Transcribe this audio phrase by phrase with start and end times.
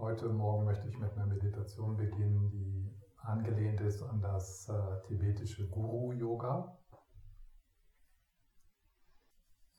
[0.00, 5.68] Heute Morgen möchte ich mit einer Meditation beginnen, die angelehnt ist an das äh, tibetische
[5.68, 6.74] Guru-Yoga.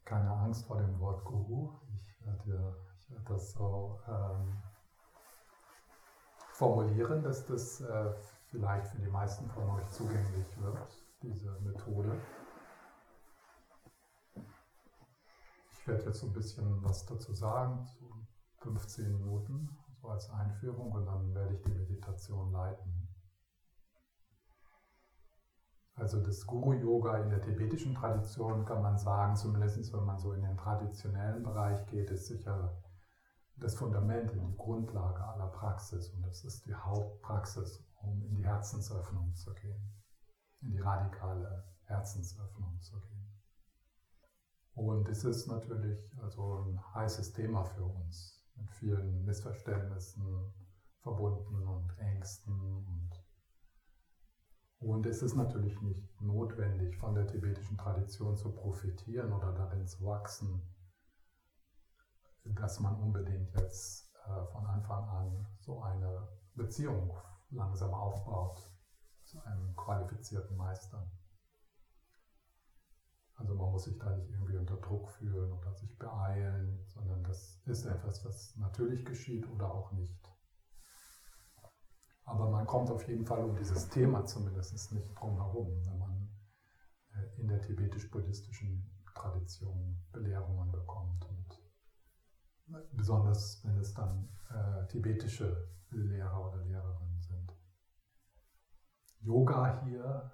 [0.06, 1.74] Keine Angst vor dem Wort Guru.
[1.96, 4.62] Ich werde, ich werde das so ähm,
[6.54, 8.14] formulieren, dass das äh,
[8.52, 12.16] vielleicht für die meisten von euch zugänglich wird, diese Methode.
[15.72, 18.08] Ich werde jetzt so ein bisschen was dazu sagen, so
[18.60, 23.08] 15 Minuten, so als Einführung, und dann werde ich die Meditation leiten.
[25.96, 30.42] Also das Guru-Yoga in der tibetischen Tradition kann man sagen, zumindest wenn man so in
[30.42, 32.82] den traditionellen Bereich geht, ist sicher
[33.58, 39.36] das Fundament, die Grundlage aller Praxis und das ist die Hauptpraxis, um in die Herzensöffnung
[39.36, 39.94] zu gehen,
[40.62, 43.28] in die radikale Herzensöffnung zu gehen.
[44.74, 50.54] Und es ist natürlich also ein heißes Thema für uns, mit vielen Missverständnissen
[51.02, 52.54] verbunden und Ängsten.
[52.86, 53.10] Und,
[54.80, 60.06] und es ist natürlich nicht notwendig, von der tibetischen Tradition zu profitieren oder darin zu
[60.06, 60.62] wachsen,
[62.44, 67.16] dass man unbedingt jetzt äh, von Anfang an so eine Beziehung
[67.50, 68.60] langsam aufbaut
[69.26, 71.10] zu einem qualifizierten Meister.
[73.42, 77.60] Also man muss sich da nicht irgendwie unter Druck fühlen oder sich beeilen, sondern das
[77.66, 80.32] ist etwas, was natürlich geschieht oder auch nicht.
[82.24, 86.30] Aber man kommt auf jeden Fall um dieses Thema zumindest nicht drum herum, wenn man
[87.16, 91.26] äh, in der tibetisch-buddhistischen Tradition Belehrungen bekommt.
[91.26, 97.56] Und besonders wenn es dann äh, tibetische Lehrer oder Lehrerinnen sind.
[99.20, 100.32] Yoga hier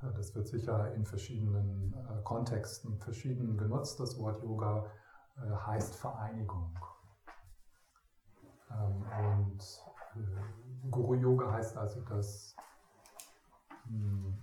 [0.00, 4.00] das wird sicher in verschiedenen äh, Kontexten verschieden genutzt.
[4.00, 4.86] Das Wort Yoga
[5.36, 6.78] äh, heißt Vereinigung.
[8.70, 9.62] Ähm, und
[10.14, 12.56] äh, Guru Yoga heißt also, dass
[13.86, 14.38] hm,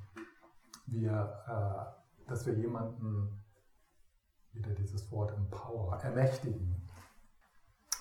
[0.86, 1.98] wir,
[2.28, 3.44] dass wir jemanden,
[4.54, 6.88] wieder dieses Wort empower, ermächtigen.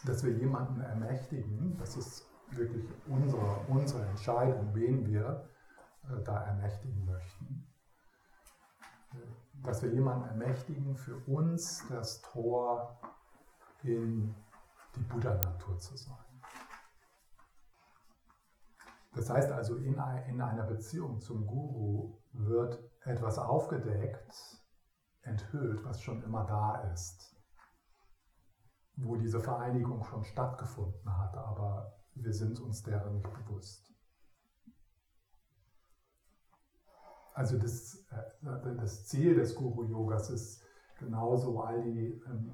[0.04, 5.48] Dass wir jemanden ermächtigen, das ist wirklich unsere, unsere Entscheidung, wen wir
[6.24, 7.66] da ermächtigen möchten.
[9.62, 12.98] Dass wir jemanden ermächtigen, für uns das Tor
[13.82, 14.34] in
[14.94, 16.16] die Buddha-Natur zu sein.
[19.14, 24.62] Das heißt also, in einer Beziehung zum Guru wird etwas aufgedeckt,
[25.22, 27.34] enthüllt, was schon immer da ist,
[28.96, 33.95] wo diese Vereinigung schon stattgefunden hat, aber wir sind uns deren nicht bewusst.
[37.36, 40.64] Also das, äh, das Ziel des Guru-Yogas ist
[40.98, 42.50] genauso all die ähm,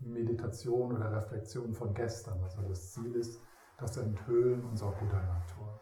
[0.00, 2.40] Meditation oder Reflexion von gestern.
[2.44, 3.40] Also das Ziel ist
[3.76, 5.80] das Enthüllen unserer Buddha-Natur.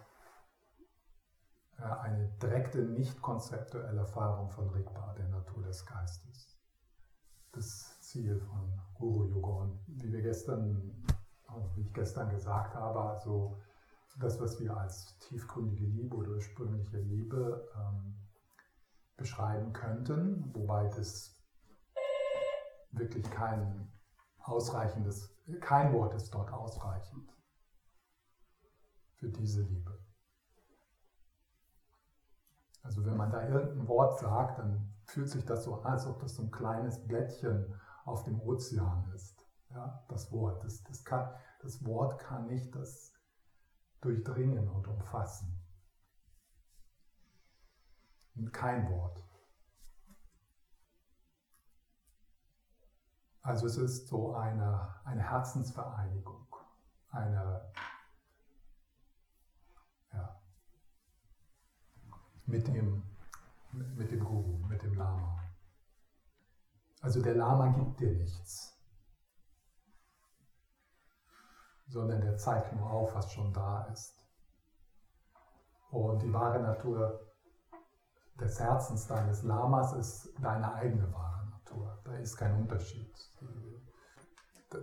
[1.76, 6.58] Äh, eine direkte, nicht konzeptuelle Erfahrung von Rigpa, der Natur des Geistes.
[7.52, 9.64] Das Ziel von Guru-Yoga.
[9.64, 11.04] Und wie wir gestern,
[11.74, 13.60] wie ich gestern gesagt habe, also
[14.18, 18.16] das, was wir als tiefgründige Liebe oder ursprüngliche Liebe ähm,
[19.16, 21.38] beschreiben könnten, wobei das
[22.92, 23.90] wirklich kein
[24.38, 27.30] ausreichendes, kein Wort ist dort ausreichend
[29.14, 29.98] für diese Liebe.
[32.82, 36.18] Also wenn man da irgendein Wort sagt, dann fühlt sich das so an, als ob
[36.20, 37.72] das so ein kleines Blättchen
[38.04, 39.46] auf dem Ozean ist.
[39.70, 40.64] Ja, das Wort.
[40.64, 43.11] Das, das, kann, das Wort kann nicht das
[44.02, 45.58] durchdringen und umfassen.
[48.34, 49.22] Und kein Wort.
[53.42, 56.46] Also es ist so eine, eine Herzensvereinigung,
[57.10, 57.72] eine,
[60.12, 60.40] ja,
[62.46, 63.02] mit dem,
[63.72, 65.42] mit dem Guru, mit dem Lama.
[67.00, 68.71] Also der Lama gibt dir nichts.
[71.92, 74.18] Sondern der zeigt nur auf, was schon da ist.
[75.90, 77.20] Und die wahre Natur
[78.40, 81.98] des Herzens deines Lamas ist deine eigene wahre Natur.
[82.04, 83.12] Da ist kein Unterschied.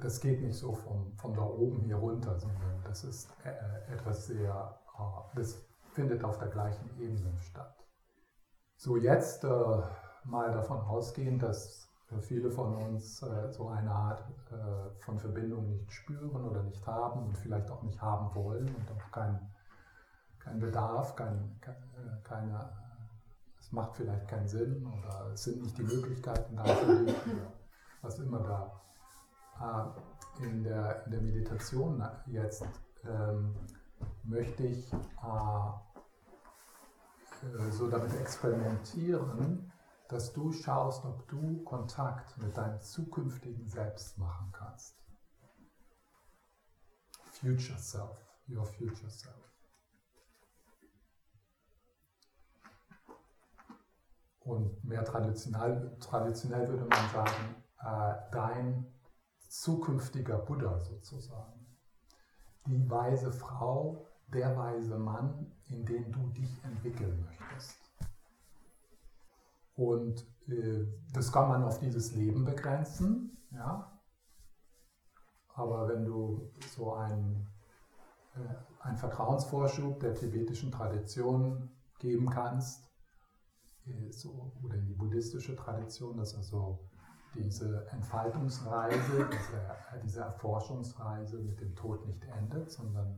[0.01, 4.27] Das geht nicht so von, von da oben hier runter, sondern das ist äh, etwas
[4.27, 7.75] sehr, äh, das findet auf der gleichen Ebene statt.
[8.75, 9.81] So, jetzt äh,
[10.25, 11.88] mal davon ausgehen, dass
[12.21, 17.27] viele von uns äh, so eine Art äh, von Verbindung nicht spüren oder nicht haben
[17.27, 19.39] und vielleicht auch nicht haben wollen und auch kein,
[20.39, 22.69] kein Bedarf, kein, äh, keine,
[23.59, 27.13] es macht vielleicht keinen Sinn oder es sind nicht die Möglichkeiten dafür,
[28.01, 30.01] was immer da.
[30.41, 32.65] in der, in der Meditation jetzt
[33.05, 33.55] ähm,
[34.23, 34.97] möchte ich äh,
[37.45, 39.71] äh, so damit experimentieren,
[40.09, 44.95] dass du schaust, ob du Kontakt mit deinem zukünftigen Selbst machen kannst.
[47.31, 48.19] Future Self,
[48.49, 49.35] your future self.
[54.39, 58.91] Und mehr traditionell, traditionell würde man sagen, äh, dein
[59.47, 61.77] zukünftiger Buddha sozusagen.
[62.65, 67.88] Die weise Frau, der weise Mann, in den du dich entwickeln möchtest.
[69.79, 73.97] Und äh, das kann man auf dieses Leben begrenzen, ja.
[75.53, 77.47] Aber wenn du so einen,
[78.35, 82.91] äh, einen Vertrauensvorschub der tibetischen Tradition geben kannst,
[83.85, 86.89] äh, so, oder in die buddhistische Tradition, dass also
[87.33, 93.17] diese Entfaltungsreise, diese, diese Erforschungsreise mit dem Tod nicht endet, sondern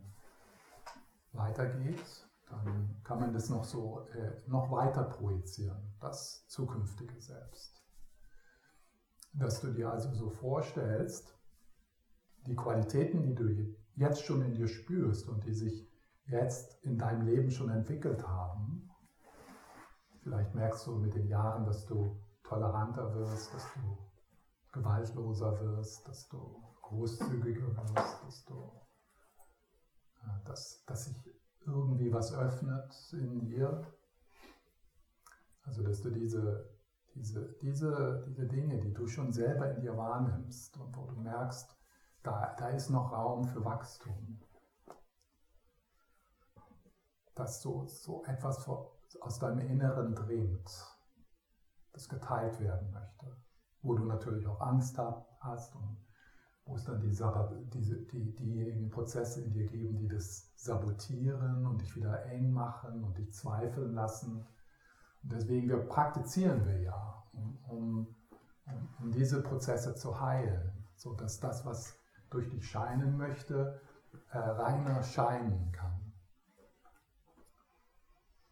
[1.31, 7.83] weitergeht, dann kann man das noch so äh, noch weiter projizieren, das zukünftige Selbst.
[9.33, 11.37] Dass du dir also so vorstellst,
[12.47, 15.87] die Qualitäten, die du jetzt schon in dir spürst und die sich
[16.25, 18.89] jetzt in deinem Leben schon entwickelt haben,
[20.21, 23.97] vielleicht merkst du mit den Jahren, dass du toleranter wirst, dass du
[24.71, 28.71] gewaltloser wirst, dass du großzügiger wirst, dass du
[30.23, 31.17] äh, dass, dass sich
[31.65, 33.85] irgendwie was öffnet in dir.
[35.63, 36.69] Also dass du diese,
[37.15, 41.77] diese, diese, diese Dinge, die du schon selber in dir wahrnimmst und wo du merkst,
[42.23, 44.39] da, da ist noch Raum für Wachstum.
[47.35, 50.69] Dass so, so etwas aus deinem Inneren dringt,
[51.93, 53.35] das geteilt werden möchte.
[53.81, 54.97] Wo du natürlich auch Angst
[55.39, 55.97] hast und
[56.75, 57.09] es dann die,
[57.73, 63.03] diese, die, diejenigen Prozesse in dir geben, die das sabotieren und dich wieder eng machen
[63.03, 64.45] und dich zweifeln lassen.
[65.23, 68.15] Und deswegen, wir praktizieren wir ja, um, um,
[68.99, 71.95] um diese Prozesse zu heilen, sodass das, was
[72.29, 73.81] durch dich scheinen möchte,
[74.31, 76.13] äh, reiner scheinen kann.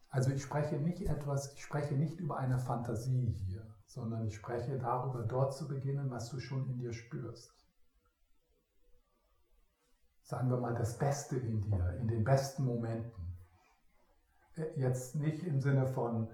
[0.08, 4.76] Also ich spreche nicht etwas, ich spreche nicht über eine Fantasie hier, sondern ich spreche
[4.78, 7.59] darüber, dort zu beginnen, was du schon in dir spürst
[10.30, 13.36] sagen wir mal, das Beste in dir, in den besten Momenten.
[14.54, 16.28] Äh, jetzt nicht im Sinne von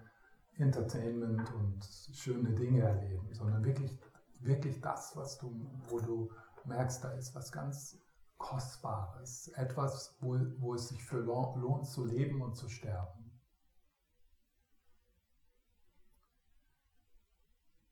[0.58, 1.82] Entertainment und
[2.12, 3.98] schöne Dinge erleben, sondern wirklich,
[4.40, 5.50] wirklich das, was du,
[5.88, 6.30] wo du
[6.66, 7.98] merkst, da ist was ganz
[8.36, 13.32] Kostbares, etwas, wo, wo es sich für lohnt zu leben und zu sterben.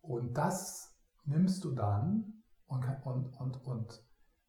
[0.02, 4.04] Und das nimmst du dann und, und, und, und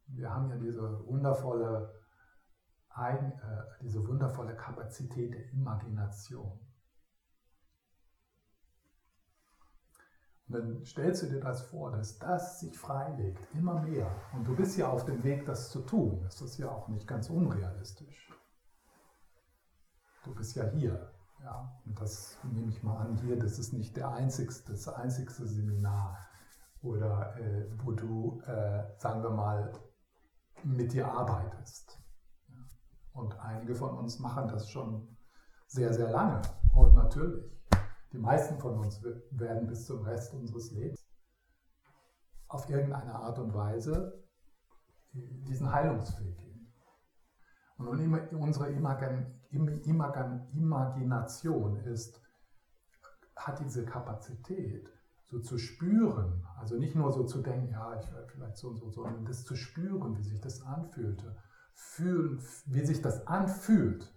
[0.08, 1.94] wir haben ja diese wundervolle,
[2.90, 6.60] Eigen, äh, diese wundervolle Kapazität der Imagination.
[10.48, 14.10] Und dann stellst du dir das vor, dass das sich freilegt, immer mehr.
[14.34, 16.22] Und du bist ja auf dem Weg, das zu tun.
[16.24, 18.32] Das ist ja auch nicht ganz unrealistisch.
[20.24, 21.12] Du bist ja hier.
[21.44, 21.76] Ja?
[21.86, 26.26] Und das nehme ich mal an, hier, das ist nicht der einzigste, das einzigste Seminar,
[26.86, 29.72] oder äh, wo du, äh, sagen wir mal,
[30.66, 32.02] mit dir arbeitest.
[33.14, 35.16] Und einige von uns machen das schon
[35.68, 36.42] sehr, sehr lange.
[36.74, 37.46] Und natürlich,
[38.12, 39.02] die meisten von uns
[39.32, 41.06] werden bis zum Rest unseres Lebens
[42.48, 44.24] auf irgendeine Art und Weise
[45.14, 46.74] diesen Heilungsweg gehen.
[47.78, 47.88] Und
[48.34, 48.70] unsere
[50.54, 52.22] Imagination ist,
[53.36, 54.90] hat diese Kapazität,
[55.28, 58.78] so zu spüren, also nicht nur so zu denken, ja, ich werde vielleicht so und
[58.78, 61.36] so, sondern das zu spüren, wie sich das anfühlte,
[61.74, 64.12] fühlen, wie sich das anfühlt.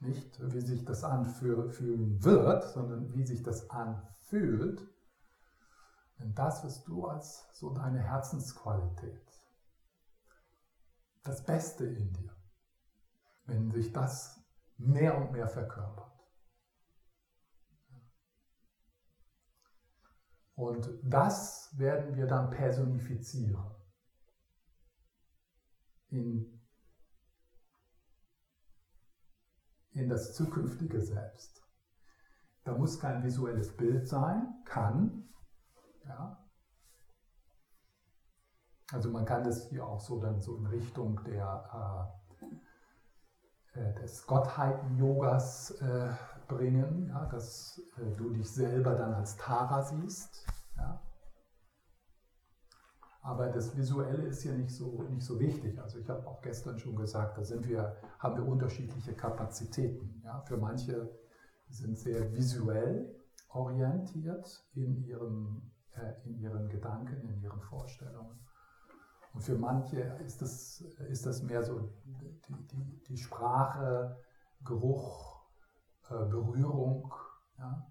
[0.00, 4.86] Nicht, wie sich das anfühlen wird, sondern wie sich das anfühlt.
[6.18, 9.28] Denn das, was du als so deine Herzensqualität,
[11.24, 12.36] das Beste in dir,
[13.46, 14.40] wenn sich das
[14.76, 16.17] mehr und mehr verkörpert.
[20.58, 23.64] Und das werden wir dann personifizieren
[26.08, 26.60] in,
[29.92, 31.62] in das zukünftige Selbst.
[32.64, 35.28] Da muss kein visuelles Bild sein, kann.
[36.04, 36.44] Ja.
[38.90, 42.10] Also man kann das hier auch so dann so in Richtung der,
[43.76, 46.14] äh, äh des Gottheiten-Yogas äh,
[46.48, 50.46] bringen, ja, dass äh, du dich selber dann als Tara siehst.
[50.76, 51.00] Ja.
[53.20, 55.78] Aber das Visuelle ist ja nicht so, nicht so wichtig.
[55.80, 60.22] Also ich habe auch gestern schon gesagt, da sind wir, haben wir unterschiedliche Kapazitäten.
[60.24, 60.40] Ja?
[60.40, 61.10] Für manche
[61.68, 63.14] sind sehr visuell
[63.50, 68.38] orientiert in, ihrem, äh, in ihren Gedanken, in ihren Vorstellungen.
[69.34, 74.16] Und für manche ist das, ist das mehr so die, die, die Sprache,
[74.64, 75.27] Geruch,
[76.10, 77.12] äh, Berührung.
[77.58, 77.90] Ja?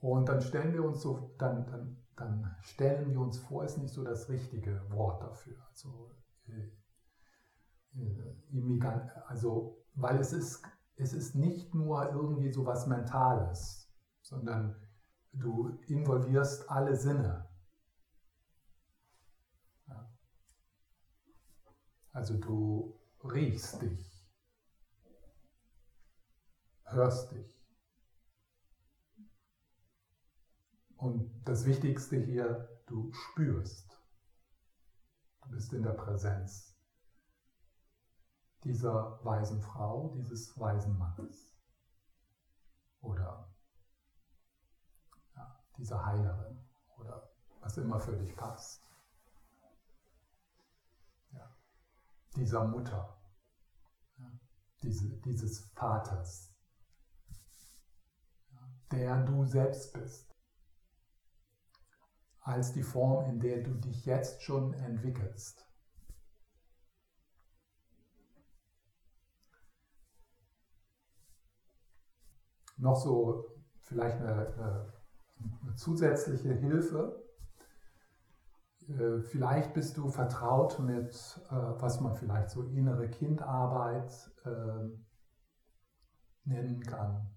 [0.00, 3.94] Und dann stellen wir uns so, dann, dann, dann stellen wir uns vor, ist nicht
[3.94, 5.56] so das richtige Wort dafür.
[5.70, 6.10] Also,
[6.46, 6.70] äh,
[7.98, 10.62] äh, also weil es ist,
[10.96, 13.90] es ist nicht nur irgendwie so was Mentales,
[14.20, 14.76] sondern
[15.32, 17.48] du involvierst alle Sinne.
[22.14, 24.24] Also du riechst dich,
[26.84, 27.68] hörst dich.
[30.96, 34.00] Und das Wichtigste hier, du spürst.
[35.42, 36.78] Du bist in der Präsenz
[38.62, 41.52] dieser weisen Frau, dieses weisen Mannes.
[43.00, 43.52] Oder
[45.34, 46.64] ja, dieser Heilerin
[46.96, 47.28] oder
[47.58, 48.83] was immer für dich passt.
[52.36, 53.16] Dieser Mutter.
[54.82, 56.54] Diese, dieses Vaters,
[58.90, 60.34] der du selbst bist
[62.44, 65.66] als die Form, in der du dich jetzt schon entwickelst.
[72.76, 73.46] Noch so
[73.82, 74.92] vielleicht eine,
[75.62, 77.23] eine zusätzliche Hilfe.
[78.88, 81.14] Äh, vielleicht bist du vertraut mit,
[81.50, 84.12] äh, was man vielleicht so innere Kindarbeit
[84.44, 84.88] äh,
[86.44, 87.30] nennen kann.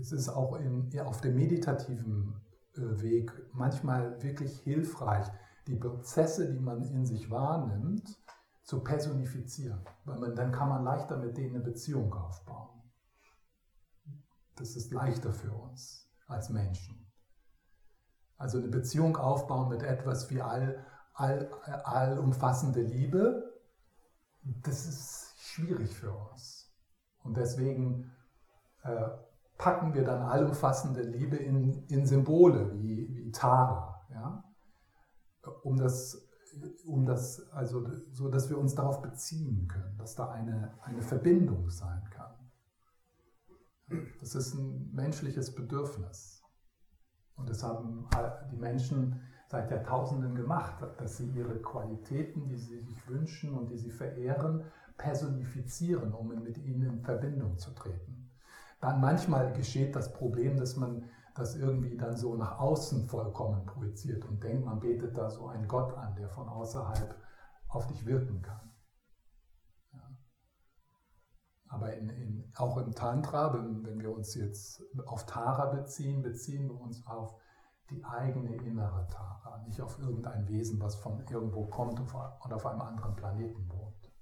[0.00, 2.40] Es ist auch in, auf dem meditativen
[2.74, 5.26] Weg manchmal wirklich hilfreich,
[5.66, 8.20] die Prozesse, die man in sich wahrnimmt,
[8.64, 9.80] zu personifizieren.
[10.04, 12.82] Weil man, dann kann man leichter mit denen eine Beziehung aufbauen.
[14.56, 17.05] Das ist leichter für uns als Menschen.
[18.38, 21.50] Also eine Beziehung aufbauen mit etwas wie all, all,
[21.84, 23.52] allumfassende Liebe,
[24.42, 26.70] das ist schwierig für uns.
[27.22, 28.12] Und deswegen
[28.82, 29.08] äh,
[29.58, 34.44] packen wir dann allumfassende Liebe in, in Symbole wie, wie Tara, ja?
[35.62, 36.26] um das
[36.86, 41.68] um das, also so, dass wir uns darauf beziehen können, dass da eine, eine Verbindung
[41.70, 42.34] sein kann.
[44.20, 46.35] Das ist ein menschliches Bedürfnis.
[47.36, 48.08] Und das haben
[48.50, 53.78] die Menschen seit Jahrtausenden gemacht, dass sie ihre Qualitäten, die sie sich wünschen und die
[53.78, 54.64] sie verehren,
[54.96, 58.30] personifizieren, um mit ihnen in Verbindung zu treten.
[58.80, 64.24] Dann manchmal geschieht das Problem, dass man das irgendwie dann so nach außen vollkommen projiziert
[64.24, 67.14] und denkt, man betet da so einen Gott an, der von außerhalb
[67.68, 68.70] auf dich wirken kann.
[71.68, 76.68] Aber in, in, auch im Tantra, wenn, wenn wir uns jetzt auf Tara beziehen, beziehen
[76.68, 77.34] wir uns auf
[77.90, 82.80] die eigene innere Tara, nicht auf irgendein Wesen, was von irgendwo kommt und auf einem
[82.80, 84.12] anderen Planeten wohnt.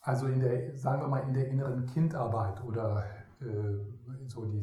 [0.00, 3.04] Also in der, sagen wir mal, in der inneren Kindarbeit oder
[3.40, 4.62] äh, so äh,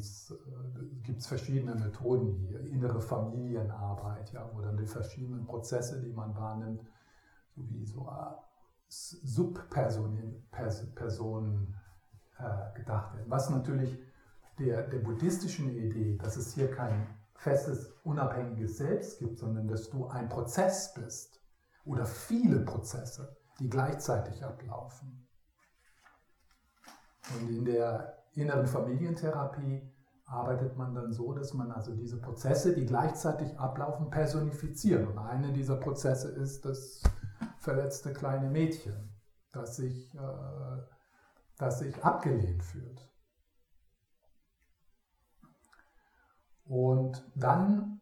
[1.04, 6.34] gibt es verschiedene Methoden hier, innere Familienarbeit, ja, wo dann die verschiedenen Prozesse, die man
[6.36, 6.82] wahrnimmt,
[7.84, 8.34] so äh,
[8.88, 10.48] Subpersonen
[10.96, 11.76] Personen,
[12.38, 13.30] äh, gedacht werden.
[13.30, 14.00] Was natürlich
[14.60, 20.08] der, der buddhistischen Idee, dass es hier kein festes, unabhängiges Selbst gibt, sondern dass du
[20.08, 21.42] ein Prozess bist
[21.86, 25.28] oder viele Prozesse, die gleichzeitig ablaufen.
[27.36, 29.82] Und in der inneren Familientherapie
[30.26, 35.08] arbeitet man dann so, dass man also diese Prozesse, die gleichzeitig ablaufen, personifiziert.
[35.08, 37.04] Und eine dieser Prozesse ist das
[37.64, 39.16] verletzte kleine Mädchen,
[39.54, 40.82] das sich, äh,
[41.58, 43.10] das sich abgelehnt fühlt.
[46.66, 48.02] Und dann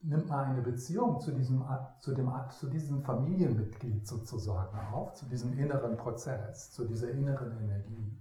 [0.00, 1.64] nimmt man eine Beziehung zu diesem,
[2.00, 8.20] zu, dem, zu diesem Familienmitglied sozusagen auf, zu diesem inneren Prozess, zu dieser inneren Energie.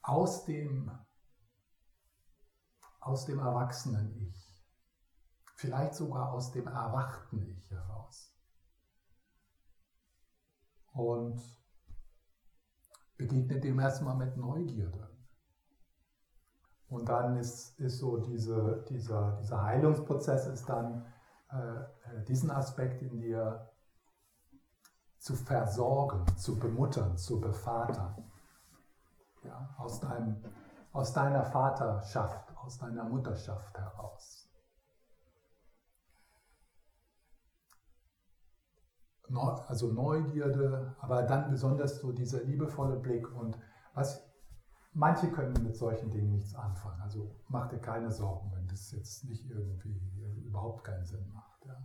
[0.00, 0.90] Aus dem,
[3.00, 4.47] aus dem erwachsenen Ich,
[5.58, 8.32] vielleicht sogar aus dem erwachten Ich heraus.
[10.92, 11.42] Und
[13.16, 15.10] begegnet dem erstmal mit Neugierde.
[16.88, 21.04] Und dann ist, ist so diese, dieser, dieser Heilungsprozess ist dann
[21.50, 23.68] äh, äh, diesen Aspekt in dir
[25.18, 28.30] zu versorgen, zu bemuttern, zu bevatern.
[29.42, 30.40] Ja, aus, deinem,
[30.92, 34.47] aus deiner Vaterschaft, aus deiner Mutterschaft heraus.
[39.66, 43.58] Also Neugierde, aber dann besonders so dieser liebevolle Blick und
[43.94, 44.28] was
[44.92, 47.00] manche können mit solchen Dingen nichts anfangen.
[47.00, 50.00] Also mach dir keine Sorgen, wenn das jetzt nicht irgendwie
[50.44, 51.64] überhaupt keinen Sinn macht.
[51.66, 51.76] Ja.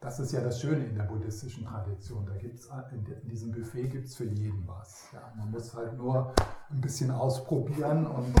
[0.00, 2.24] Das ist ja das Schöne in der buddhistischen Tradition.
[2.24, 5.08] Da gibt's in diesem Buffet gibt es für jeden was.
[5.12, 5.32] Ja.
[5.36, 6.32] Man muss halt nur
[6.70, 8.34] ein bisschen ausprobieren und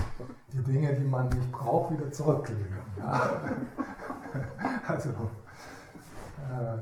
[0.52, 2.78] die Dinge, die man nicht braucht, wieder zurücklegen.
[2.98, 3.30] Ja.
[4.86, 5.12] Also äh,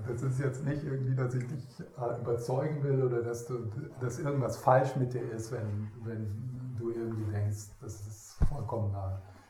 [0.07, 3.71] das ist jetzt nicht irgendwie, dass ich dich äh, überzeugen will oder dass, du,
[4.01, 8.95] dass irgendwas falsch mit dir ist, wenn, wenn du irgendwie denkst, das ist vollkommen,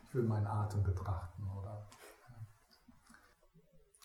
[0.05, 1.43] ich will meinen Atem betrachten.
[1.59, 1.87] Oder,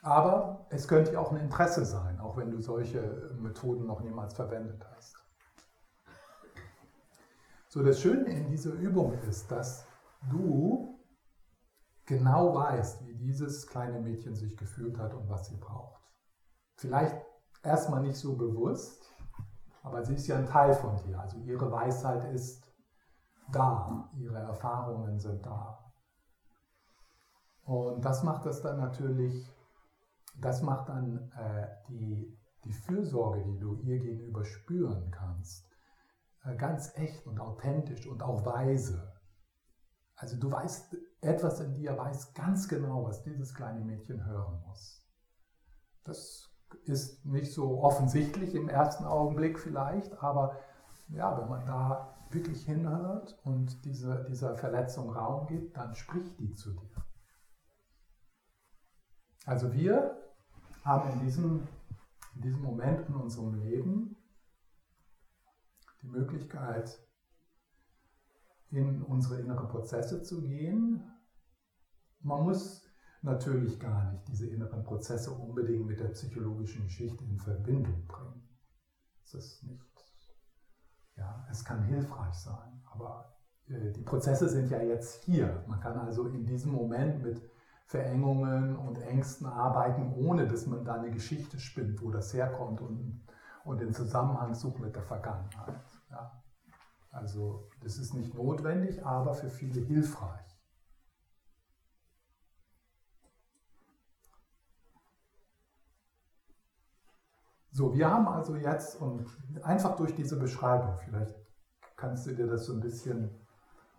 [0.01, 4.86] Aber es könnte auch ein Interesse sein, auch wenn du solche Methoden noch niemals verwendet
[4.93, 5.15] hast.
[7.70, 9.86] So, das Schöne in dieser Übung ist, dass
[10.29, 11.00] du
[12.05, 16.02] genau weißt, wie dieses kleine Mädchen sich gefühlt hat und was sie braucht.
[16.84, 17.16] Vielleicht
[17.63, 19.10] erstmal nicht so bewusst,
[19.84, 21.18] aber sie ist ja ein Teil von dir.
[21.18, 22.62] Also ihre Weisheit ist
[23.54, 25.94] da, ihre Erfahrungen sind da.
[27.63, 29.50] Und das macht das dann natürlich,
[30.42, 35.66] das macht dann äh, die, die Fürsorge, die du ihr gegenüber spüren kannst,
[36.44, 39.10] äh, ganz echt und authentisch und auch weise.
[40.16, 45.02] Also du weißt, etwas in dir weiß ganz genau, was dieses kleine Mädchen hören muss.
[46.04, 46.52] Das
[46.86, 50.58] ist nicht so offensichtlich im ersten Augenblick vielleicht, aber
[51.10, 56.53] ja, wenn man da wirklich hinhört und diese, dieser Verletzung Raum gibt, dann spricht die
[56.53, 57.06] zu dir.
[59.46, 60.18] Also wir
[60.84, 61.68] haben in diesem,
[62.36, 64.15] in diesem Moment in unserem Leben
[66.01, 67.00] die Möglichkeit,
[68.72, 71.03] in unsere inneren Prozesse zu gehen.
[72.22, 72.82] Man muss
[73.24, 78.44] natürlich gar nicht diese inneren Prozesse unbedingt mit der psychologischen Geschichte in Verbindung bringen.
[79.24, 79.81] Das ist nicht,
[81.16, 83.33] ja, es kann hilfreich sein, aber
[83.68, 85.64] äh, die Prozesse sind ja jetzt hier.
[85.68, 87.42] Man kann also in diesem Moment mit
[87.86, 93.24] Verengungen und Ängsten arbeiten, ohne dass man da eine Geschichte spinnt, wo das herkommt und,
[93.64, 95.75] und den Zusammenhang sucht mit der Vergangenheit.
[96.12, 96.44] Ja.
[97.12, 100.52] Also das ist nicht notwendig, aber für viele hilfreich.
[107.75, 109.25] So, wir haben also jetzt, und
[109.64, 111.36] einfach durch diese Beschreibung, vielleicht
[111.96, 113.31] kannst du dir das so ein bisschen,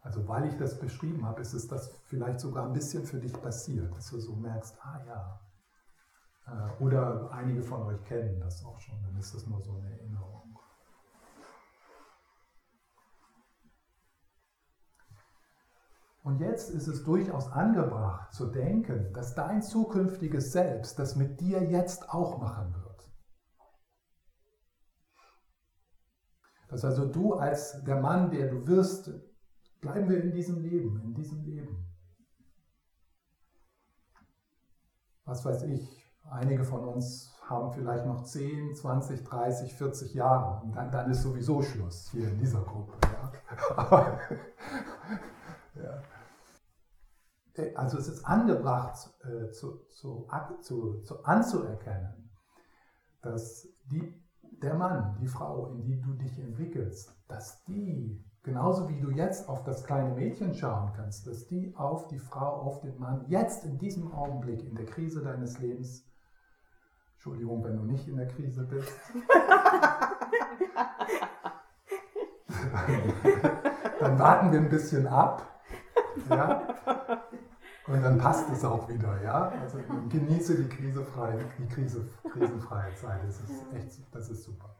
[0.00, 3.32] also weil ich das beschrieben habe, ist es das vielleicht sogar ein bisschen für dich
[3.32, 5.40] passiert, dass du so merkst, ah ja.
[6.46, 9.90] Äh, oder einige von euch kennen das auch schon, dann ist das nur so eine
[9.90, 10.56] Erinnerung.
[16.22, 21.60] Und jetzt ist es durchaus angebracht zu denken, dass dein zukünftiges Selbst das mit dir
[21.64, 22.83] jetzt auch machen wird.
[26.74, 29.08] Dass also du als der Mann, der du wirst,
[29.80, 31.86] bleiben wir in diesem Leben, in diesem Leben.
[35.24, 40.74] Was weiß ich, einige von uns haben vielleicht noch 10, 20, 30, 40 Jahre und
[40.74, 42.94] dann, dann ist sowieso Schluss hier in dieser Gruppe.
[43.76, 44.18] Ja.
[45.76, 46.02] Ja.
[47.74, 52.30] Also es ist angebracht äh, zu, zu, zu anzuerkennen,
[53.22, 54.23] dass die
[54.60, 59.48] der Mann, die Frau, in die du dich entwickelst, dass die, genauso wie du jetzt
[59.48, 63.64] auf das kleine Mädchen schauen kannst, dass die auf die Frau, auf den Mann, jetzt
[63.64, 66.06] in diesem Augenblick, in der Krise deines Lebens,
[67.14, 68.92] Entschuldigung, wenn du nicht in der Krise bist,
[74.00, 75.60] dann warten wir ein bisschen ab.
[76.28, 76.66] Ja?
[77.86, 79.48] Und dann passt es auch wieder, ja.
[79.50, 83.22] Also genieße die krisefreie, die Krise, krisenfreie Zeit.
[83.24, 84.74] Das ist echt, das ist super.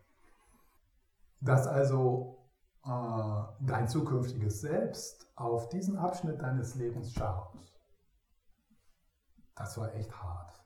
[1.40, 2.38] Dass also
[2.84, 7.52] äh, dein zukünftiges Selbst auf diesen Abschnitt deines Lebens schaut,
[9.54, 10.64] das war echt hart.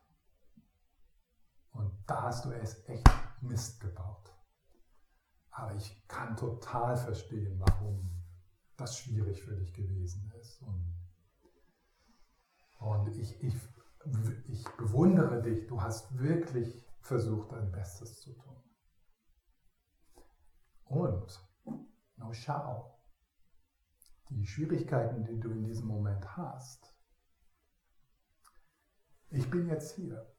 [1.73, 3.09] Und da hast du es echt
[3.41, 4.33] Mist gebaut.
[5.51, 8.09] Aber ich kann total verstehen, warum
[8.77, 10.63] das schwierig für dich gewesen ist.
[10.63, 10.98] Und
[12.79, 13.55] und ich, ich,
[14.49, 18.57] ich bewundere dich, du hast wirklich versucht, dein Bestes zu tun.
[20.85, 21.41] Und,
[22.17, 22.99] now schau,
[24.31, 26.95] die Schwierigkeiten, die du in diesem Moment hast.
[29.31, 30.35] Ich bin jetzt hier.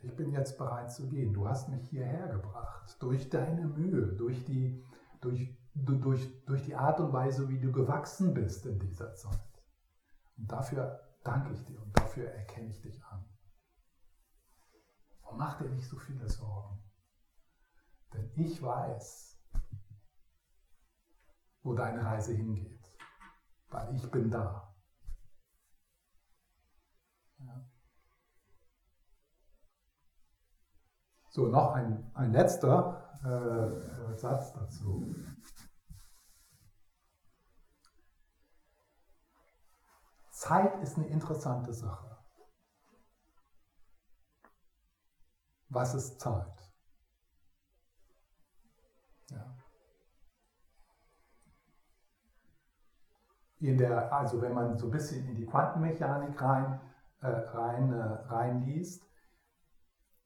[0.00, 1.32] ich bin jetzt bereit zu gehen.
[1.32, 2.96] Du hast mich hierher gebracht.
[3.00, 4.84] Durch deine Mühe, durch die,
[5.20, 9.47] durch, durch, durch die Art und Weise, wie du gewachsen bist in dieser Zeit.
[10.38, 13.28] Und dafür danke ich dir und dafür erkenne ich dich an.
[15.22, 16.82] Und mach dir nicht so viele Sorgen.
[18.14, 19.38] Denn ich weiß,
[21.62, 22.96] wo deine Reise hingeht.
[23.68, 24.74] Weil ich bin da.
[27.38, 27.70] Ja.
[31.28, 35.14] So, noch ein, ein letzter äh, Satz dazu.
[40.48, 42.16] Zeit ist eine interessante Sache.
[45.68, 46.72] Was ist Zeit?
[49.28, 49.54] Ja.
[53.60, 56.80] In der, also wenn man so ein bisschen in die Quantenmechanik rein,
[57.20, 59.04] äh, rein, äh, reinliest,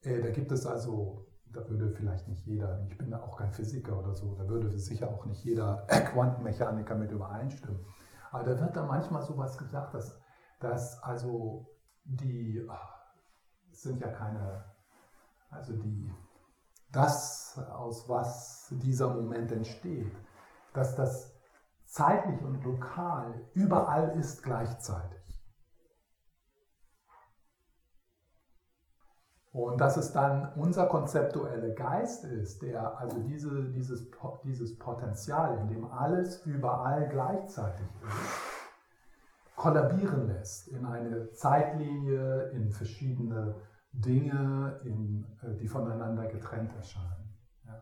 [0.03, 3.51] äh, da gibt es also, da würde vielleicht nicht jeder, ich bin da auch kein
[3.51, 7.85] Physiker oder so, da würde sicher auch nicht jeder Quantenmechaniker mit übereinstimmen.
[8.33, 10.19] Aber da wird dann manchmal sowas gesagt, dass,
[10.59, 11.67] dass also
[12.03, 12.67] die,
[13.71, 14.65] sind ja keine,
[15.51, 16.11] also die,
[16.91, 20.11] das, aus was dieser Moment entsteht,
[20.73, 21.31] dass das
[21.85, 25.22] zeitlich und lokal überall ist gleichzeitig.
[29.53, 34.07] Und dass es dann unser konzeptueller Geist ist, der also diese, dieses,
[34.43, 43.53] dieses Potenzial, in dem alles überall gleichzeitig ist, kollabieren lässt in eine Zeitlinie, in verschiedene
[43.91, 47.37] Dinge, in, äh, die voneinander getrennt erscheinen.
[47.67, 47.79] Ja.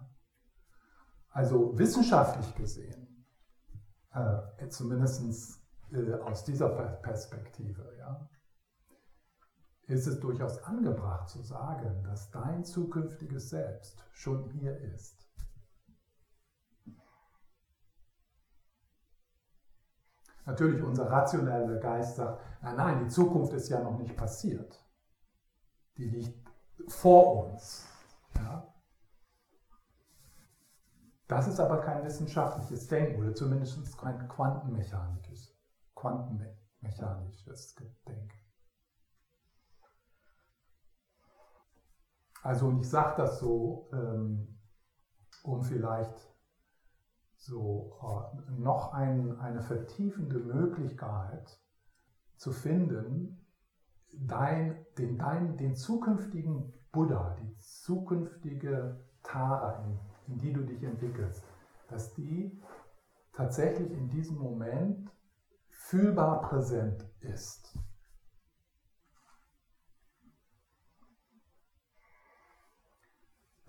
[1.29, 3.25] Also wissenschaftlich gesehen,
[4.13, 5.61] äh, zumindest
[5.93, 8.27] äh, aus dieser Perspektive, ja,
[9.91, 15.27] ist es durchaus angebracht zu sagen, dass dein zukünftiges Selbst schon hier ist.
[20.45, 24.83] Natürlich, unser rationeller Geist sagt, nein, nein, die Zukunft ist ja noch nicht passiert.
[25.97, 26.49] Die liegt
[26.87, 27.85] vor uns.
[28.35, 28.73] Ja?
[31.27, 35.53] Das ist aber kein wissenschaftliches Denken oder zumindest kein quantenmechanisches,
[35.95, 37.75] quantenmechanisches
[38.07, 38.40] Denken.
[42.43, 44.57] Also, und ich sage das so, ähm,
[45.43, 46.31] um vielleicht
[47.35, 51.59] so äh, noch ein, eine vertiefende Möglichkeit
[52.37, 53.45] zu finden,
[54.13, 61.43] dein, den, dein, den zukünftigen Buddha, die zukünftige Tara, in, in die du dich entwickelst,
[61.89, 62.59] dass die
[63.33, 65.11] tatsächlich in diesem Moment
[65.69, 67.77] fühlbar präsent ist.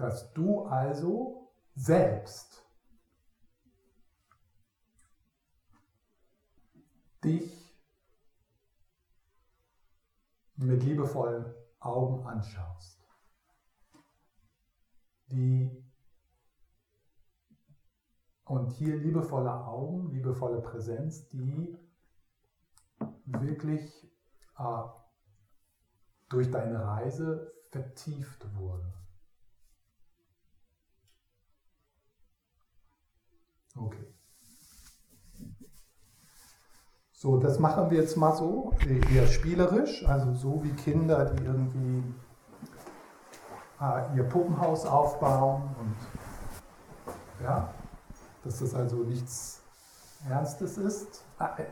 [0.02, 2.66] Dass du also selbst
[7.22, 7.72] dich
[10.56, 13.00] mit liebevollen Augen anschaust.
[15.28, 15.70] Die
[18.44, 21.78] und hier liebevolle Augen, liebevolle Präsenz, die
[23.24, 24.12] wirklich
[24.58, 24.82] äh,
[26.28, 29.01] durch deine Reise vertieft wurde.
[33.74, 34.12] Okay.
[37.12, 38.74] So, das machen wir jetzt mal so,
[39.14, 42.02] eher spielerisch, also so wie Kinder, die irgendwie
[43.80, 47.72] äh, ihr Puppenhaus aufbauen und ja,
[48.42, 49.62] dass das also nichts
[50.28, 51.24] Ernstes ist.
[51.38, 51.64] Ah, äh,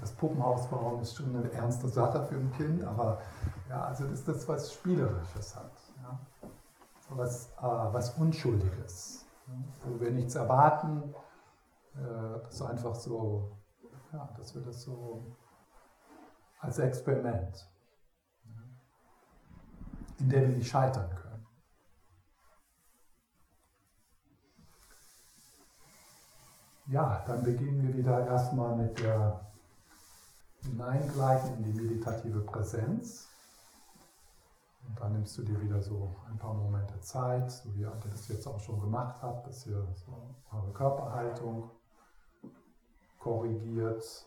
[0.00, 3.20] das Puppenhaus bauen ist schon eine ernste Sache für ein Kind, aber
[3.68, 5.70] ja, also dass das was Spielerisches hat,
[6.02, 6.18] ja?
[7.10, 9.24] was, äh, was Unschuldiges,
[9.84, 11.14] wo wir nichts erwarten
[11.98, 13.56] äh, das einfach so,
[14.12, 15.36] ja, dass wir das so
[16.60, 17.68] als Experiment,
[20.18, 21.46] in dem wir nicht scheitern können.
[26.86, 29.46] Ja, dann beginnen wir wieder erstmal mit der
[30.62, 33.28] Hineingleiten in die meditative Präsenz.
[34.86, 38.28] Und dann nimmst du dir wieder so ein paar Momente Zeit, so wie ihr das
[38.28, 41.70] jetzt auch schon gemacht habt, dass ihr so eure Körperhaltung
[43.28, 44.26] korrigiert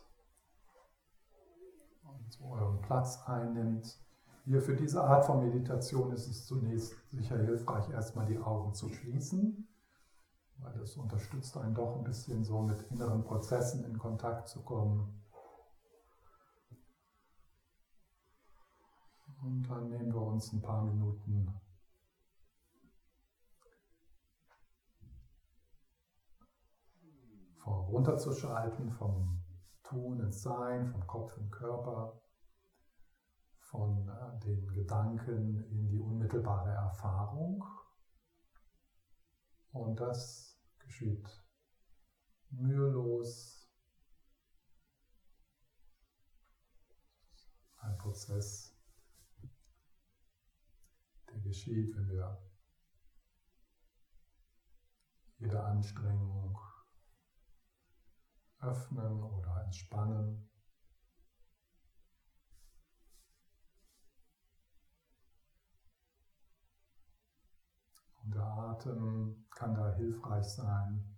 [2.03, 3.99] und so euren Platz einnimmt.
[4.45, 8.89] Hier für diese Art von Meditation ist es zunächst sicher hilfreich, erstmal die Augen zu
[8.89, 9.67] schließen,
[10.59, 15.19] weil das unterstützt einen doch ein bisschen so mit inneren Prozessen in Kontakt zu kommen.
[19.41, 21.59] Und dann nehmen wir uns ein paar Minuten
[27.65, 29.43] runterzuschalten vom
[29.84, 32.21] Tun ins Sein, vom Kopf in Körper,
[33.60, 37.63] von äh, den Gedanken in die unmittelbare Erfahrung.
[39.71, 41.28] Und das geschieht
[42.50, 43.69] mühelos.
[47.78, 48.78] Ein Prozess,
[51.30, 52.38] der geschieht, wenn wir
[55.39, 56.61] jede Anstrengung
[58.62, 60.50] öffnen oder entspannen.
[68.24, 71.17] Und der Atem kann da hilfreich sein,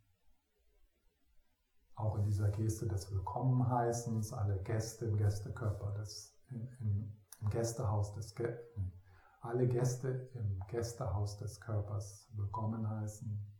[1.96, 6.68] auch in dieser Geste des Willkommenheißens, alle Gäste im Gästekörper, des, im,
[7.42, 8.34] im Gästehaus des
[9.44, 13.53] alle Gäste im Gästehaus des Körpers willkommen heißen.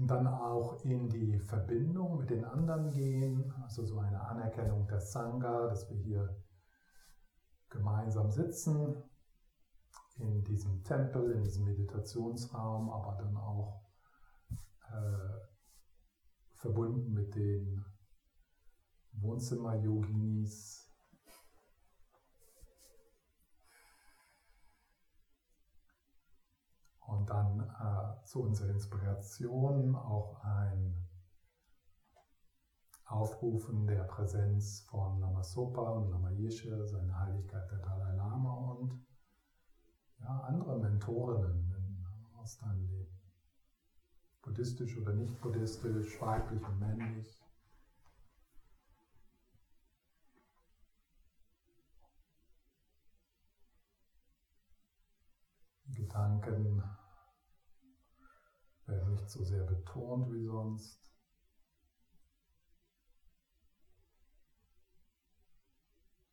[0.00, 4.98] Und dann auch in die Verbindung mit den anderen gehen, also so eine Anerkennung der
[4.98, 6.42] Sangha, dass wir hier
[7.68, 8.96] gemeinsam sitzen
[10.16, 13.82] in diesem Tempel, in diesem Meditationsraum, aber dann auch
[14.88, 15.38] äh,
[16.54, 17.84] verbunden mit den
[19.12, 20.89] Wohnzimmer-Yoginis,
[27.10, 30.94] Und dann äh, zu unserer Inspiration auch ein
[33.04, 39.04] Aufrufen der Präsenz von Lama Sopa und Lama Yeshe, seine Heiligkeit der Dalai Lama und
[40.20, 42.06] ja, andere Mentorinnen in,
[42.38, 43.20] aus deinem Leben.
[44.42, 47.36] Buddhistisch oder nicht buddhistisch, weiblich und männlich.
[55.92, 56.82] Gedanken
[58.90, 61.00] werden nicht so sehr betont wie sonst.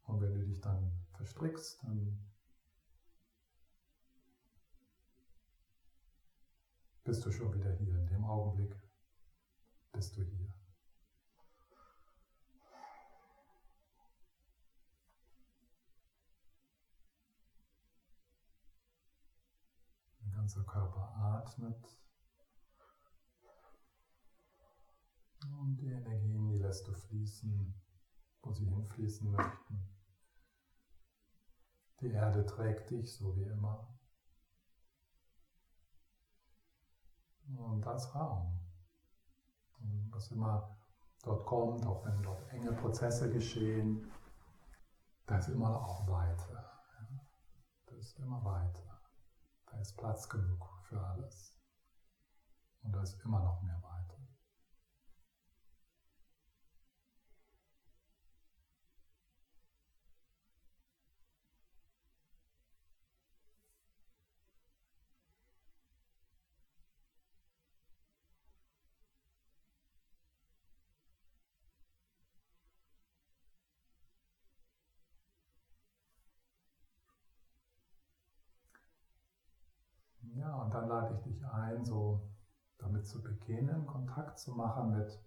[0.03, 2.25] Und wenn du dich dann verstrickst, dann
[7.03, 7.97] bist du schon wieder hier.
[7.97, 8.75] In dem Augenblick
[9.91, 10.53] bist du hier.
[20.21, 22.06] Der ganze Körper atmet.
[25.51, 27.73] Und die Energien, die lässt du fließen,
[28.41, 29.87] wo sie hinfließen möchten.
[31.99, 33.87] Die Erde trägt dich, so wie immer.
[37.47, 38.59] Und das Raum.
[39.79, 40.77] Und was immer
[41.23, 44.11] dort kommt, auch wenn dort enge Prozesse geschehen,
[45.25, 46.63] da ist immer auch Weite.
[47.85, 48.83] Da ist immer Weite.
[49.65, 51.57] Da ist Platz genug für alles.
[52.83, 53.87] Und da ist immer noch mehr Weite.
[80.37, 82.29] Ja, und dann lade ich dich ein, so
[82.77, 85.19] damit zu beginnen, Kontakt zu machen mit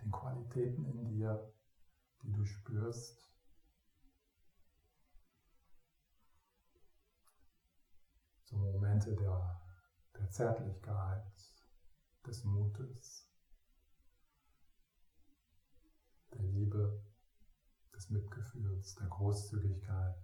[0.00, 1.52] den Qualitäten in dir,
[2.22, 3.32] die du spürst.
[8.44, 9.60] So Momente der,
[10.16, 11.24] der Zärtlichkeit,
[12.24, 13.28] des Mutes,
[16.32, 17.02] der Liebe,
[17.92, 20.16] des Mitgefühls, der Großzügigkeit.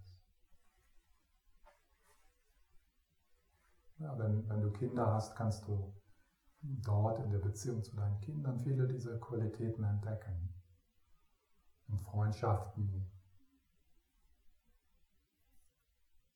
[3.99, 5.93] Ja, wenn, wenn du Kinder hast, kannst du
[6.61, 10.53] dort in der Beziehung zu deinen Kindern viele dieser Qualitäten entdecken.
[11.87, 13.05] In Freundschaften,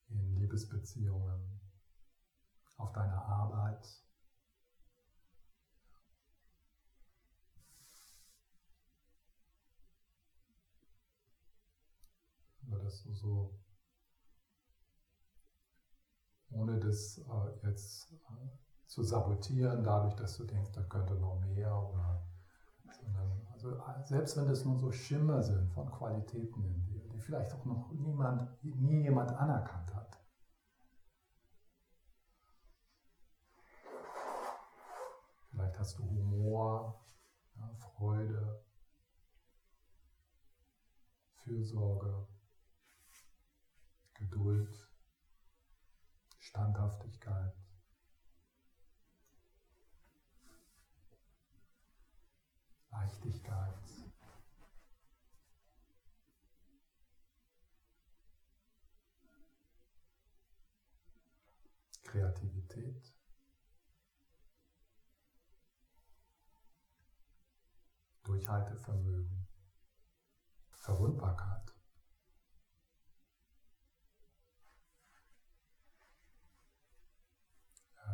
[0.09, 1.59] in Liebesbeziehungen,
[2.77, 4.03] auf deiner Arbeit.
[12.61, 13.59] Dass du so
[16.51, 21.75] ohne das äh, jetzt äh, zu sabotieren, dadurch, dass du denkst, da könnte noch mehr
[21.75, 22.27] oder
[22.91, 27.53] sondern, also selbst wenn das nur so Schimmer sind von Qualitäten in dir, die vielleicht
[27.53, 30.17] auch noch niemand, nie jemand anerkannt hat.
[35.49, 37.03] Vielleicht hast du Humor,
[37.55, 38.63] ja, Freude,
[41.43, 42.27] Fürsorge,
[44.13, 44.86] Geduld.
[46.57, 47.53] Standhaftigkeit.
[52.89, 53.75] Leichtigkeit.
[62.03, 63.13] Kreativität.
[68.23, 69.47] Durchhaltevermögen.
[70.71, 71.66] Verwundbarkeit.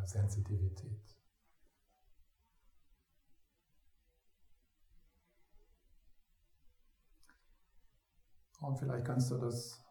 [0.08, 1.16] Sensitivität.
[8.60, 9.84] Und vielleicht kannst du das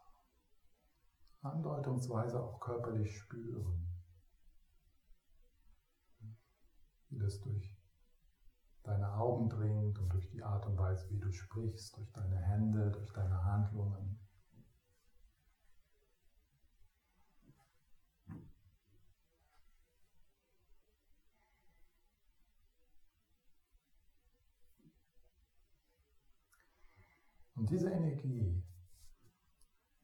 [1.41, 3.87] andeutungsweise auch körperlich spüren,
[7.09, 7.77] wie das durch
[8.81, 12.91] deine Augen dringt und durch die Art und Weise, wie du sprichst, durch deine Hände,
[12.91, 14.12] durch deine Handlungen.
[27.63, 28.61] Und diese Energie,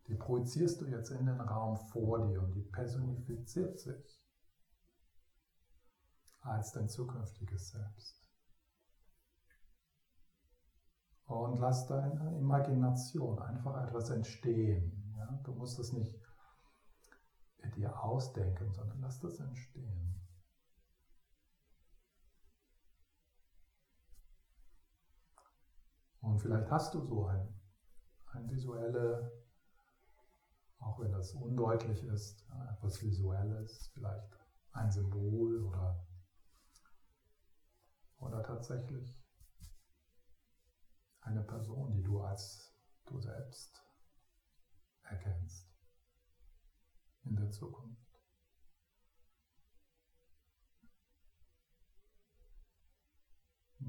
[0.07, 4.23] die projizierst du jetzt in den Raum vor dir und die personifiziert sich
[6.39, 8.25] als dein zukünftiges Selbst.
[11.25, 15.13] Und lass deine Imagination einfach etwas entstehen.
[15.17, 15.41] Ja?
[15.43, 16.17] Du musst es nicht
[17.75, 20.15] dir ausdenken, sondern lass das entstehen.
[26.29, 27.59] Und vielleicht hast du so ein,
[28.33, 29.31] ein visuelle,
[30.77, 34.37] auch wenn das undeutlich ist, etwas Visuelles, vielleicht
[34.73, 36.07] ein Symbol oder,
[38.19, 39.19] oder tatsächlich
[41.21, 43.83] eine Person, die du als du selbst
[45.01, 45.67] erkennst
[47.23, 47.98] in der Zukunft.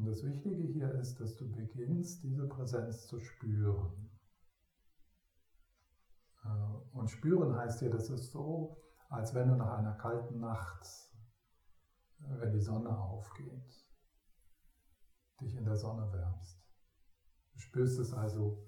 [0.00, 4.10] Und das Wichtige hier ist, dass du beginnst, diese Präsenz zu spüren.
[6.42, 8.78] Äh, und spüren heißt hier, das ist so,
[9.10, 10.86] als wenn du nach einer kalten Nacht,
[12.20, 13.86] äh, wenn die Sonne aufgeht,
[15.42, 16.64] dich in der Sonne wärmst.
[17.52, 18.66] Du spürst es also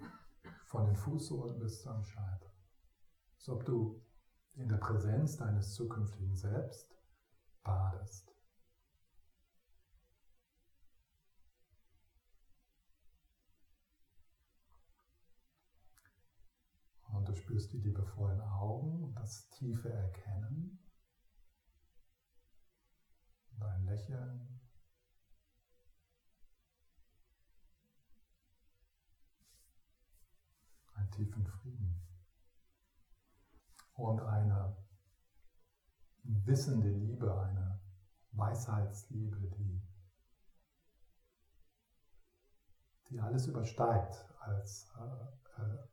[0.66, 2.52] von den Fußsohlen bis zum Scheitel.
[3.36, 4.04] Als ob du
[4.52, 6.94] in der Präsenz deines zukünftigen Selbst
[7.62, 8.31] badest.
[17.22, 20.76] Und du spürst die liebevollen Augen und das tiefe Erkennen.
[23.54, 24.60] Und ein Lächeln.
[30.94, 32.02] Einen tiefen Frieden.
[33.94, 34.76] Und eine
[36.24, 37.80] wissende Liebe, eine
[38.32, 39.80] Weisheitsliebe, die,
[43.10, 45.91] die alles übersteigt als äh, äh,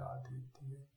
[0.00, 0.88] ja, die, die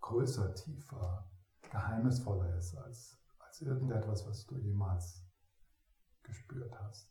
[0.00, 1.28] größer, tiefer,
[1.70, 5.24] geheimnisvoller ist als, als irgendetwas, was du jemals
[6.22, 7.10] gespürt hast.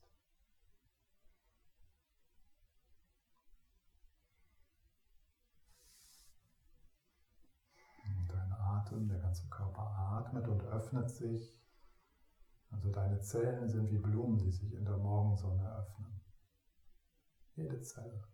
[8.30, 11.60] Dein Atem, der ganze Körper atmet und öffnet sich.
[12.72, 16.22] Also deine Zellen sind wie Blumen, die sich in der Morgensonne öffnen.
[17.56, 18.29] Jede Zelle.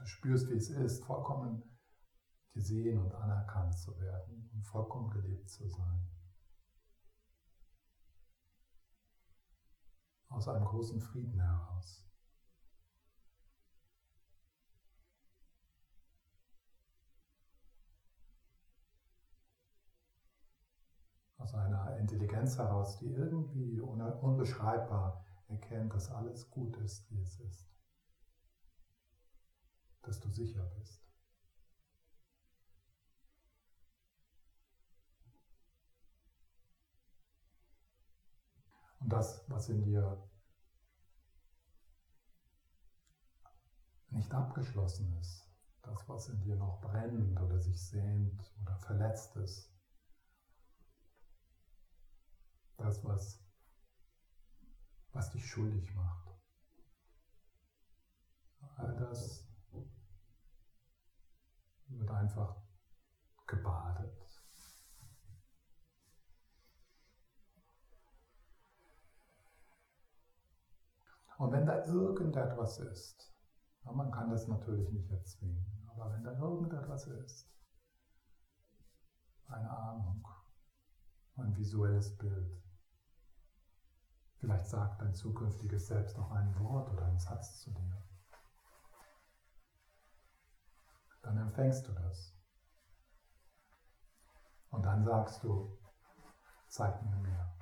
[0.00, 1.62] Du spürst, wie es ist, vollkommen
[2.52, 6.08] gesehen und anerkannt zu werden und vollkommen gelebt zu sein.
[10.28, 12.06] Aus einem großen Frieden heraus.
[21.36, 27.69] Aus einer Intelligenz heraus, die irgendwie unbeschreibbar erkennt, dass alles gut ist, wie es ist
[30.02, 31.00] dass du sicher bist.
[39.00, 40.28] Und das, was in dir
[44.10, 45.46] nicht abgeschlossen ist,
[45.82, 49.72] das, was in dir noch brennt oder sich sehnt oder verletzt ist,
[52.76, 53.42] das, was,
[55.12, 56.34] was dich schuldig macht,
[58.76, 59.49] all das
[61.98, 62.56] wird einfach
[63.46, 64.20] gebadet.
[71.38, 73.32] Und wenn da irgendetwas ist,
[73.84, 77.50] man kann das natürlich nicht erzwingen, aber wenn da irgendetwas ist,
[79.48, 80.28] eine Ahnung,
[81.36, 82.62] ein visuelles Bild,
[84.36, 88.09] vielleicht sagt dein zukünftiges Selbst noch ein Wort oder einen Satz zu dir.
[91.22, 92.34] Dann empfängst du das.
[94.70, 95.78] Und dann sagst du,
[96.68, 97.56] zeig mir mehr.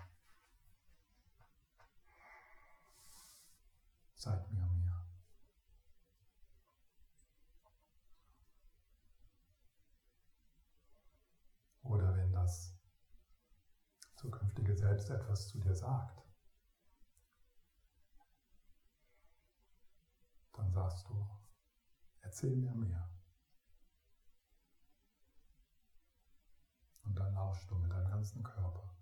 [4.14, 5.06] Zeig mir mehr.
[11.82, 12.76] Oder wenn das
[14.16, 16.22] zukünftige Selbst etwas zu dir sagt,
[20.52, 21.26] dann sagst du,
[22.20, 23.17] erzähl mir mehr.
[27.08, 28.94] Und dann lauschst du mit deinem ganzen Körper.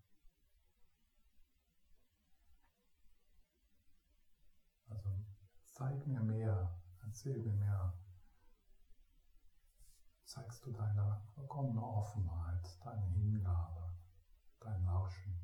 [4.88, 5.26] Also
[5.64, 7.92] zeig mir mehr, erzähl mir mehr.
[10.24, 13.92] Zeigst du deine vollkommene Offenheit, deine Hingabe,
[14.60, 15.40] dein Lauschen.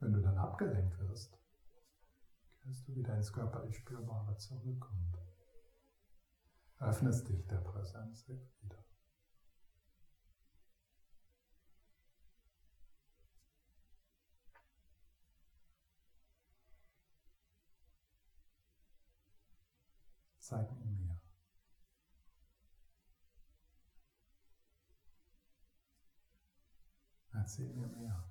[0.00, 1.38] Wenn du dann abgelenkt wirst,
[2.60, 5.18] kehrst du wieder ins körperlich Spürbare zurück und
[6.78, 8.78] öffnest dich der Präsenz wieder.
[20.48, 21.20] Zeig mir.
[27.34, 28.27] Erzähl mir mehr.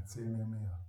[0.00, 0.80] Erzähl mir mehr.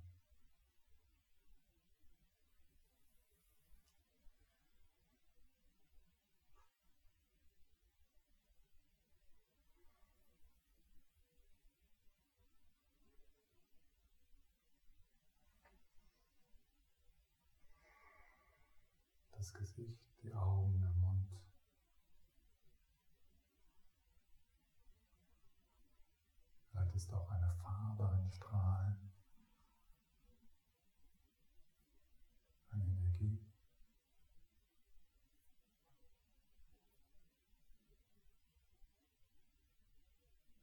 [19.34, 21.28] Das Gesicht, die Augen, der Mund.
[26.72, 29.11] Vielleicht ist auch eine Farbe, ein Strahlen,
[32.69, 33.43] eine Energie.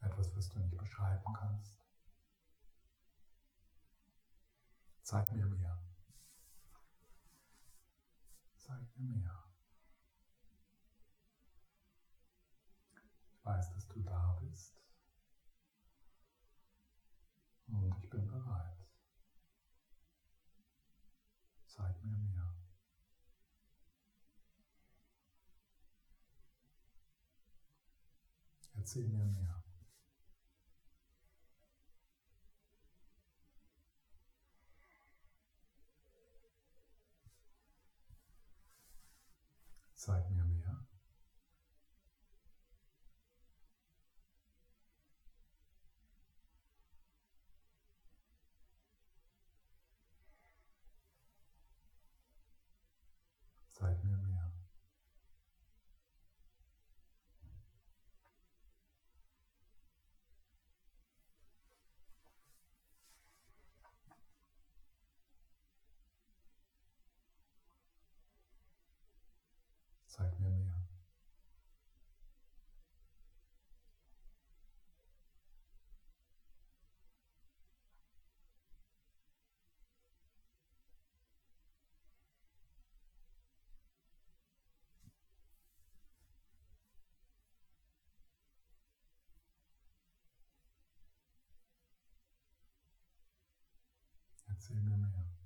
[0.00, 1.82] Etwas, was du nicht beschreiben kannst.
[5.02, 5.76] Zeig mir mehr.
[8.54, 9.44] Zeig mir mehr.
[13.32, 14.78] Ich weiß, dass du da bist.
[17.70, 18.86] Und ich bin bereit.
[21.66, 22.54] Zeig mir mehr.
[28.88, 29.62] Erzähl mir mehr.
[39.92, 40.86] Zeig mir mehr.
[53.68, 54.38] Zeig mir mehr.
[70.18, 70.74] Zeig mir mehr.
[94.48, 95.37] Erzähl mir mehr.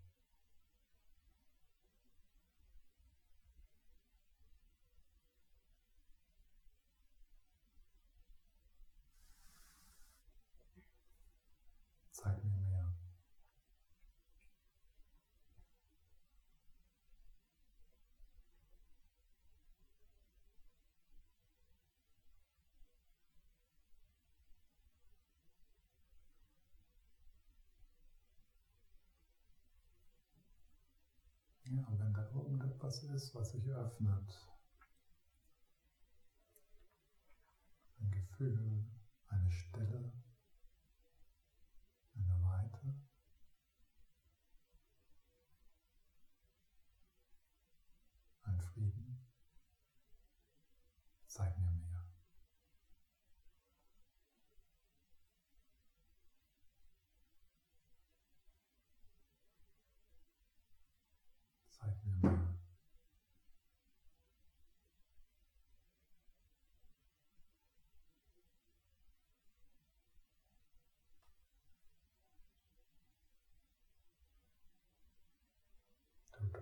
[12.22, 12.94] Zeig mir mehr.
[31.64, 34.46] Ja, und wenn da irgendetwas ist, was sich öffnet,
[37.98, 38.84] ein Gefühl,
[39.26, 40.12] eine Stille,
[42.16, 42.94] eine Weite.
[48.42, 49.20] Ein Frieden.
[51.26, 51.56] Zeig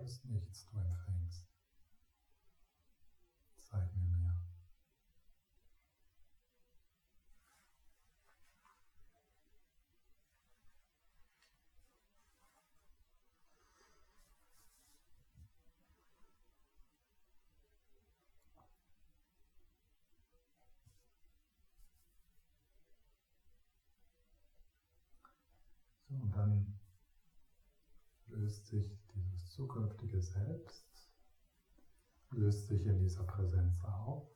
[0.01, 1.45] tust nichts, du empfängst.
[3.61, 4.35] Zeig mir mehr.
[26.07, 26.80] So, und dann
[28.51, 31.09] löst sich dieses zukünftige Selbst,
[32.31, 34.27] löst sich in dieser Präsenz auf,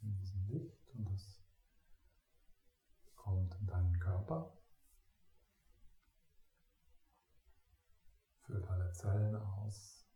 [0.00, 1.44] in diesem Licht und es
[3.16, 4.56] kommt in deinen Körper,
[8.46, 10.06] füllt alle Zellen aus,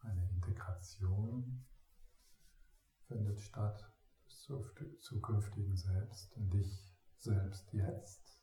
[0.00, 1.64] eine Integration
[3.06, 3.88] findet statt
[4.26, 4.48] des
[4.98, 8.37] zukünftigen Selbst in dich selbst jetzt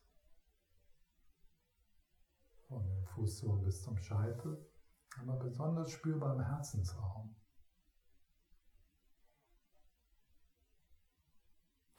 [2.68, 4.70] von dem Fußsohlen bis zum Scheitel,
[5.20, 7.34] aber besonders spürbar im Herzensraum.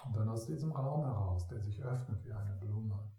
[0.04, 3.12] Und dann aus diesem Raum heraus, der sich öffnet wie eine Blume,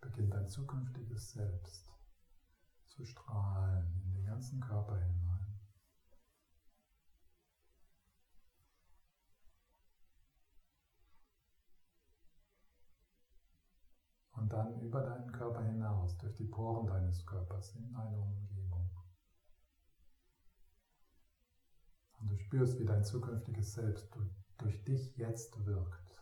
[0.00, 1.88] beginnt dein zukünftiges Selbst
[2.84, 5.35] zu strahlen in den ganzen Körper hinein.
[14.36, 18.90] Und dann über deinen Körper hinaus, durch die Poren deines Körpers in deine Umgebung.
[22.18, 24.14] Und du spürst, wie dein zukünftiges Selbst
[24.58, 26.14] durch dich jetzt wirkt.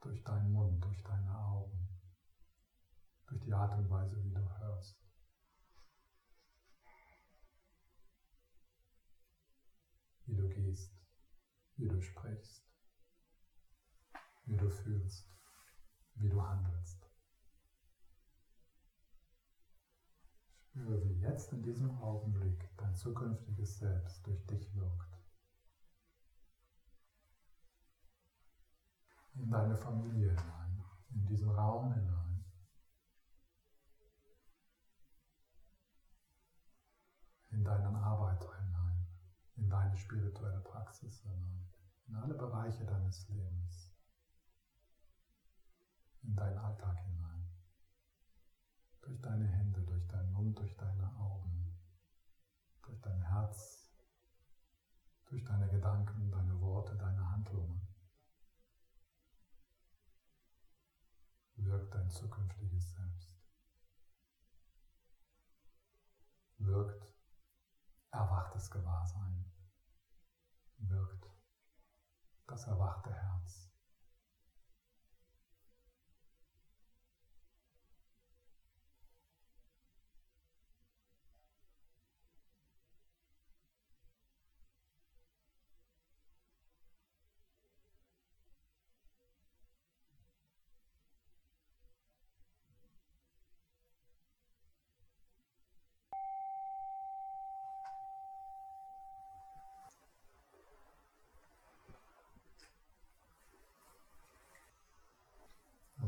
[0.00, 1.88] Durch deinen Mund, durch deine Augen,
[3.26, 5.04] durch die Art und Weise, wie du hörst.
[10.26, 10.94] Wie du gehst,
[11.76, 12.64] wie du sprichst,
[14.44, 15.37] wie du fühlst
[16.20, 17.08] wie du handelst.
[20.78, 25.18] Spüre, wie jetzt in diesem Augenblick dein zukünftiges Selbst durch dich wirkt.
[29.34, 32.44] In deine Familie hinein, in diesen Raum hinein.
[37.50, 39.06] In deinen Arbeiter hinein,
[39.56, 41.68] in deine spirituelle Praxis hinein,
[42.08, 43.87] in alle Bereiche deines Lebens
[46.22, 47.48] in deinen Alltag hinein.
[49.02, 51.78] Durch deine Hände, durch deinen Mund, durch deine Augen,
[52.82, 53.90] durch dein Herz,
[55.26, 57.86] durch deine Gedanken, deine Worte, deine Handlungen.
[61.56, 63.36] Wirkt dein zukünftiges Selbst.
[66.58, 67.14] Wirkt
[68.10, 69.44] erwachtes Gewahrsein.
[70.78, 71.30] Wirkt
[72.46, 73.68] das erwachte Herz.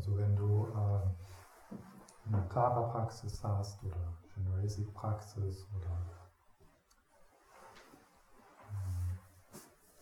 [0.00, 0.66] Also wenn du
[2.50, 5.96] äh, eine Tara-Praxis hast oder Generacy-Praxis oder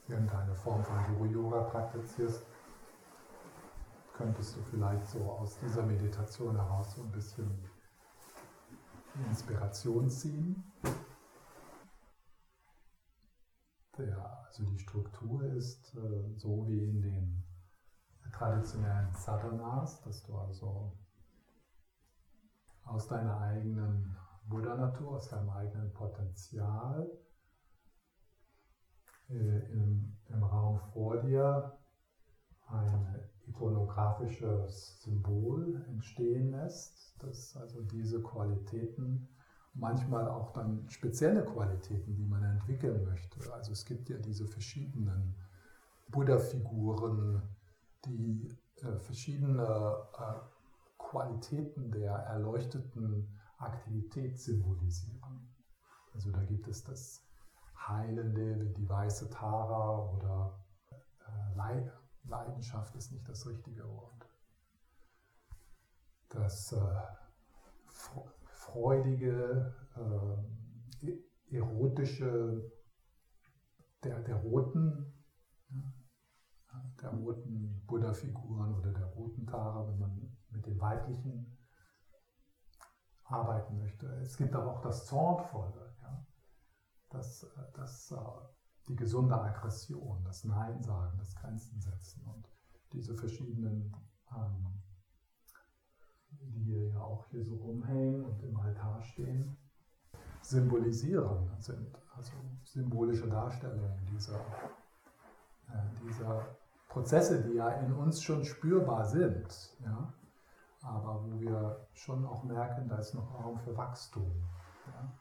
[0.08, 2.46] äh, irgendeine Form von Guru-Yoga praktizierst,
[4.14, 7.64] könntest du vielleicht so aus dieser Meditation heraus so ein bisschen
[9.28, 10.64] Inspiration ziehen.
[13.96, 17.44] Der, also die Struktur ist äh, so wie in den
[18.32, 20.96] traditionellen Sadhanas, dass du also
[22.88, 24.16] aus deiner eigenen
[24.48, 27.10] Buddha-Natur, aus deinem eigenen Potenzial
[29.28, 31.78] äh, im, im Raum vor dir
[32.68, 39.28] ein ikonografisches Symbol entstehen lässt, das also diese Qualitäten,
[39.74, 43.52] manchmal auch dann spezielle Qualitäten, die man entwickeln möchte.
[43.52, 45.34] Also es gibt ja diese verschiedenen
[46.08, 47.42] Buddha-Figuren,
[48.04, 50.57] die äh, verschiedene äh,
[51.08, 55.48] Qualitäten der erleuchteten Aktivität symbolisieren.
[56.12, 57.26] Also da gibt es das
[57.74, 61.86] Heilende wie die weiße Tara oder äh,
[62.24, 64.28] Leidenschaft ist nicht das richtige Wort.
[66.28, 67.02] Das äh,
[68.44, 72.70] freudige, äh, e-, erotische
[74.04, 75.24] der, der roten,
[75.70, 81.58] ja, der roten Buddha-Figuren oder der roten Tara, wenn man mit den weiblichen
[83.24, 84.06] arbeiten möchte.
[84.22, 86.26] Es gibt aber auch das Zornvolle, ja,
[87.10, 88.14] das, das,
[88.88, 92.48] die gesunde Aggression, das Nein sagen, das Grenzen setzen und
[92.92, 93.94] diese verschiedenen,
[94.34, 94.82] ähm,
[96.30, 99.56] die ja auch hier so rumhängen und im Altar stehen,
[100.40, 102.32] symbolisieren sind, also
[102.64, 104.38] symbolische Darstellungen dieser,
[105.68, 106.46] äh, dieser
[106.88, 109.76] Prozesse, die ja in uns schon spürbar sind.
[109.84, 110.14] Ja?
[110.80, 114.30] Aber wo wir schon auch merken, da ist noch Raum für Wachstum.
[114.86, 115.12] Ja?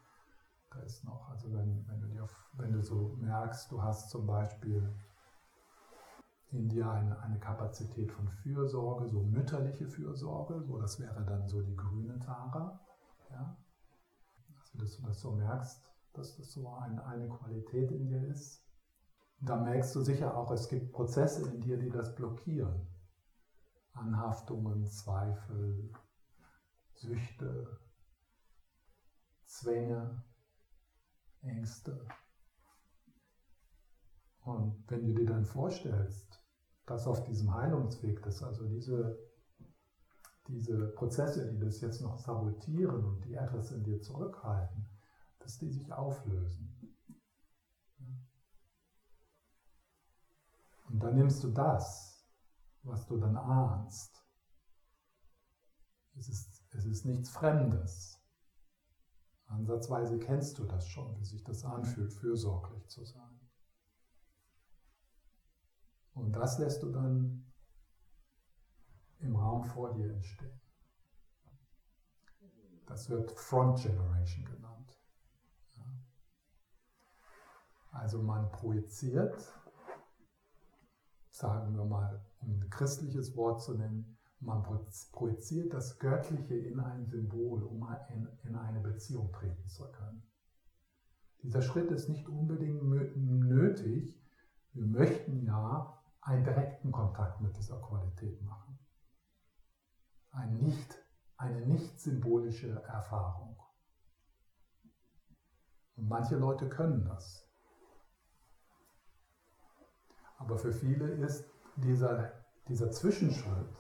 [0.70, 4.28] Da ist noch, also wenn, wenn, du dir, wenn du so merkst, du hast zum
[4.28, 4.94] Beispiel
[6.52, 11.62] in dir eine, eine Kapazität von Fürsorge, so mütterliche Fürsorge, so das wäre dann so
[11.62, 12.80] die grüne Tara.
[13.32, 13.58] Ja?
[14.64, 15.84] Also dass du das so merkst,
[16.14, 18.64] dass das so eine, eine Qualität in dir ist.
[19.42, 22.88] Da merkst du sicher auch, es gibt Prozesse in dir, die das blockieren.
[23.98, 25.92] Anhaftungen, Zweifel,
[26.94, 27.80] Süchte,
[29.46, 30.24] Zwänge,
[31.42, 32.06] Ängste.
[34.42, 36.42] Und wenn du dir dann vorstellst,
[36.86, 39.18] dass auf diesem Heilungsweg, dass also diese,
[40.48, 44.88] diese Prozesse, die das jetzt noch sabotieren und die etwas in dir zurückhalten,
[45.40, 46.74] dass die sich auflösen.
[50.90, 52.07] Und dann nimmst du das
[52.88, 54.24] was du dann ahnst.
[56.16, 58.20] Es ist, es ist nichts Fremdes.
[59.48, 63.40] Ansatzweise kennst du das schon, wie sich das anfühlt, fürsorglich zu sein.
[66.14, 67.46] Und das lässt du dann
[69.20, 70.60] im Raum vor dir entstehen.
[72.88, 74.98] Das wird Front Generation genannt.
[77.92, 79.54] Also man projiziert,
[81.38, 84.64] sagen wir mal, um ein christliches Wort zu nennen, man
[85.12, 87.88] projiziert das Göttliche in ein Symbol, um
[88.44, 90.24] in, eine Beziehung treten zu können.
[91.44, 94.20] Dieser Schritt ist nicht unbedingt nötig.
[94.74, 98.78] Wir möchten ja einen direkten Kontakt mit dieser Qualität machen.
[100.32, 100.96] Ein nicht,
[101.38, 103.58] eine nicht symbolische Erfahrung.
[105.96, 107.47] Und manche Leute können das.
[110.38, 112.32] Aber für viele ist dieser,
[112.68, 113.76] dieser Zwischenschritt,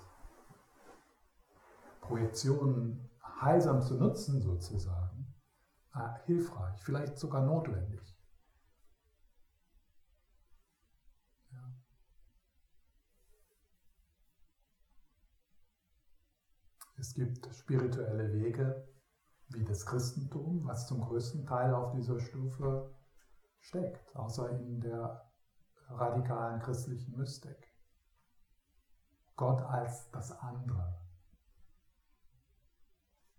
[2.01, 3.09] Projektionen
[3.41, 5.35] heilsam zu nutzen sozusagen,
[5.93, 8.01] äh, hilfreich, vielleicht sogar notwendig.
[11.51, 11.73] Ja.
[16.97, 18.87] Es gibt spirituelle Wege,
[19.49, 22.95] wie das Christentum, was zum größten Teil auf dieser Stufe
[23.59, 25.26] steckt, außer in der
[25.89, 27.67] radikalen christlichen Mystik.
[29.35, 30.99] Gott als das andere,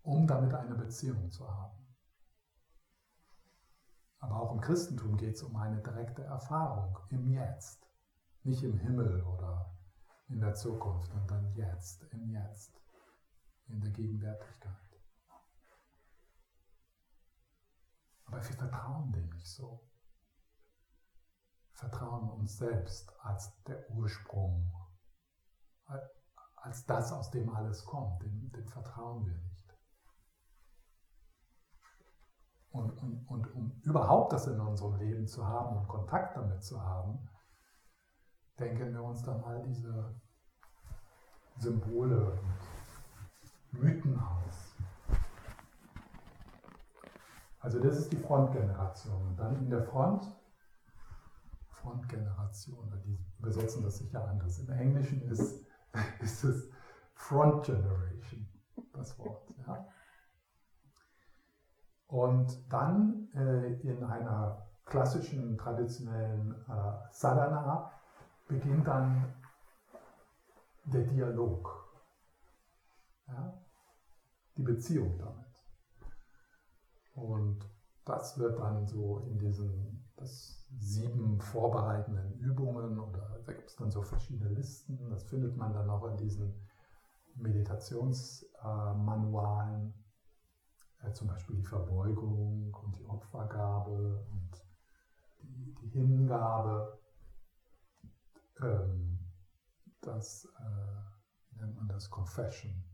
[0.03, 1.77] um damit eine Beziehung zu haben.
[4.21, 7.87] Aber auch im Christentum geht es um eine direkte Erfahrung im Jetzt,
[8.43, 9.77] nicht im Himmel oder
[10.29, 12.81] in der Zukunft, sondern jetzt, im Jetzt,
[13.69, 14.75] in der Gegenwärtigkeit.
[18.27, 19.88] Aber wir vertrauen dem nicht so.
[21.79, 24.73] Vertrauen uns selbst als der Ursprung
[26.57, 28.23] als das, aus dem alles kommt.
[28.23, 29.75] Dem, dem vertrauen wir nicht.
[32.71, 36.83] Und, und, und um überhaupt das in unserem Leben zu haben und Kontakt damit zu
[36.83, 37.29] haben,
[38.59, 40.15] denken wir uns dann all diese
[41.57, 44.75] Symbole und Mythen aus.
[47.61, 49.29] Also das ist die Frontgeneration.
[49.29, 50.31] Und dann in der Front,
[51.99, 54.59] Frontgeneration, die übersetzen das sicher anders.
[54.61, 55.65] Im Englischen ist
[56.21, 56.71] ist es
[57.15, 58.49] Front Generation,
[58.93, 59.55] das Wort.
[59.67, 59.87] Ja.
[62.09, 67.91] Und dann äh, in einer klassischen, traditionellen äh, Sadhana
[68.47, 69.35] beginnt dann
[70.85, 71.87] der Dialog,
[73.27, 73.61] ja,
[74.57, 75.45] die Beziehung damit.
[77.15, 77.59] Und
[78.05, 83.91] das wird dann so in diesen das sieben vorbereitenden Übungen oder da gibt es dann
[83.91, 85.09] so verschiedene Listen.
[85.11, 86.55] Das findet man dann auch in diesen
[87.35, 89.95] Meditationsmanualen,
[91.03, 94.51] äh, zum Beispiel die Verbeugung und die Opfergabe und
[95.43, 96.99] die, die Hingabe.
[98.61, 99.19] Ähm,
[100.01, 102.85] das äh, nennt man das Confession.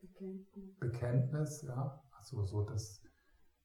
[0.00, 0.78] Bekenntnis.
[0.78, 2.02] Bekenntnis, ja.
[2.12, 3.02] Also so, dass,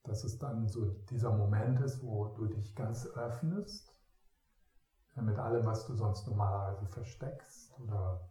[0.04, 3.94] dass es dann so dieser Moment ist, wo du dich ganz öffnest
[5.16, 8.30] äh, mit allem, was du sonst normalerweise versteckst oder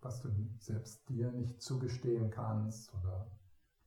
[0.00, 0.28] was du
[0.58, 3.26] selbst dir nicht zugestehen kannst oder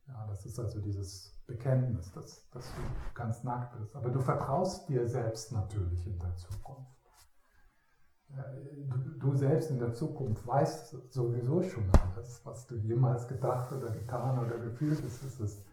[0.08, 2.80] ja, das ist also dieses Bekenntnis, dass, dass du
[3.14, 3.94] ganz nackt bist.
[3.96, 6.92] Aber du vertraust dir selbst natürlich in der Zukunft.
[8.28, 13.90] Du, du, selbst in der Zukunft weißt sowieso schon alles, was du jemals gedacht oder
[13.90, 15.22] getan oder gefühlt hast.
[15.22, 15.64] Es ist,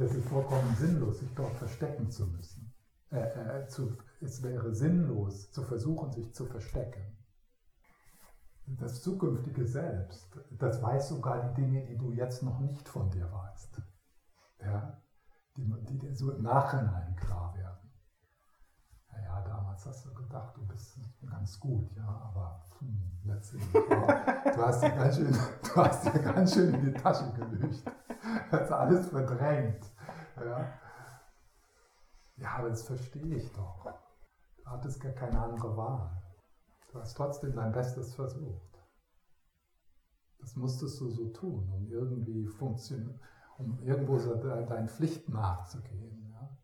[0.00, 2.72] es ist vollkommen sinnlos, sich dort verstecken zu müssen.
[3.10, 7.18] Äh, äh, zu, es wäre sinnlos, zu versuchen, sich zu verstecken
[8.76, 13.30] das zukünftige Selbst, das weiß sogar die Dinge, die du jetzt noch nicht von dir
[13.32, 13.80] weißt.
[14.60, 15.00] Ja?
[15.56, 17.77] Die, die dir so im Nachhinein klar werden.
[19.18, 20.98] Naja, damals hast du gedacht, du bist
[21.28, 26.54] ganz gut, ja, aber hm, letztendlich, du, hast dir ganz schön, du hast dir ganz
[26.54, 27.82] schön in die Tasche gelügt.
[28.50, 29.84] Du hast alles verdrängt.
[30.36, 30.72] Ja,
[32.36, 33.84] ja aber das verstehe ich doch.
[34.56, 36.22] Du hattest gar keine andere Wahl.
[36.92, 38.78] Du hast trotzdem dein Bestes versucht.
[40.40, 43.20] Das musstest du so tun, um irgendwie funktion
[43.58, 46.32] um irgendwo so deinen Pflichten nachzugehen.
[46.32, 46.56] Ja?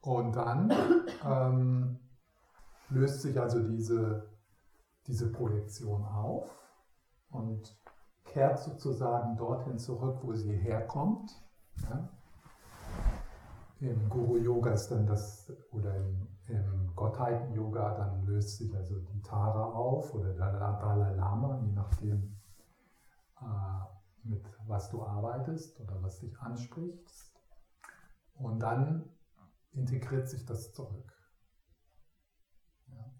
[0.00, 0.72] Und dann
[1.24, 1.98] ähm,
[2.90, 4.28] löst sich also diese,
[5.06, 6.56] diese Projektion auf
[7.30, 7.76] und
[8.24, 11.30] kehrt sozusagen dorthin zurück, wo sie herkommt.
[11.82, 12.08] Ja?
[13.80, 19.64] Im Guru-Yoga ist dann das, oder im, im Gottheiten-Yoga, dann löst sich also die Tara
[19.66, 22.36] auf oder der Dalai Lama, je nachdem,
[23.40, 27.32] äh, mit was du arbeitest oder was dich ansprichst.
[28.34, 29.08] Und dann
[29.72, 31.12] integriert sich das zurück.
[32.88, 33.12] Ja.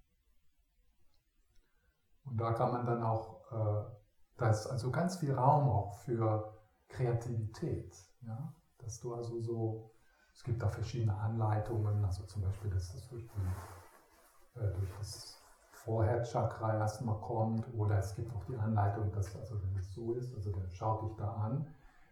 [2.24, 3.90] Und da kann man dann auch, äh,
[4.36, 7.94] da ist also ganz viel Raum auch für Kreativität.
[8.22, 8.54] Ja?
[8.78, 9.94] Dass du also so
[10.38, 15.36] es gibt da verschiedene Anleitungen, also zum Beispiel, dass das durch, die, äh, durch das
[15.72, 20.32] Vorherzchakra erstmal kommt, oder es gibt auch die Anleitung, dass, also wenn es so ist,
[20.36, 21.66] also der schaut dich da an,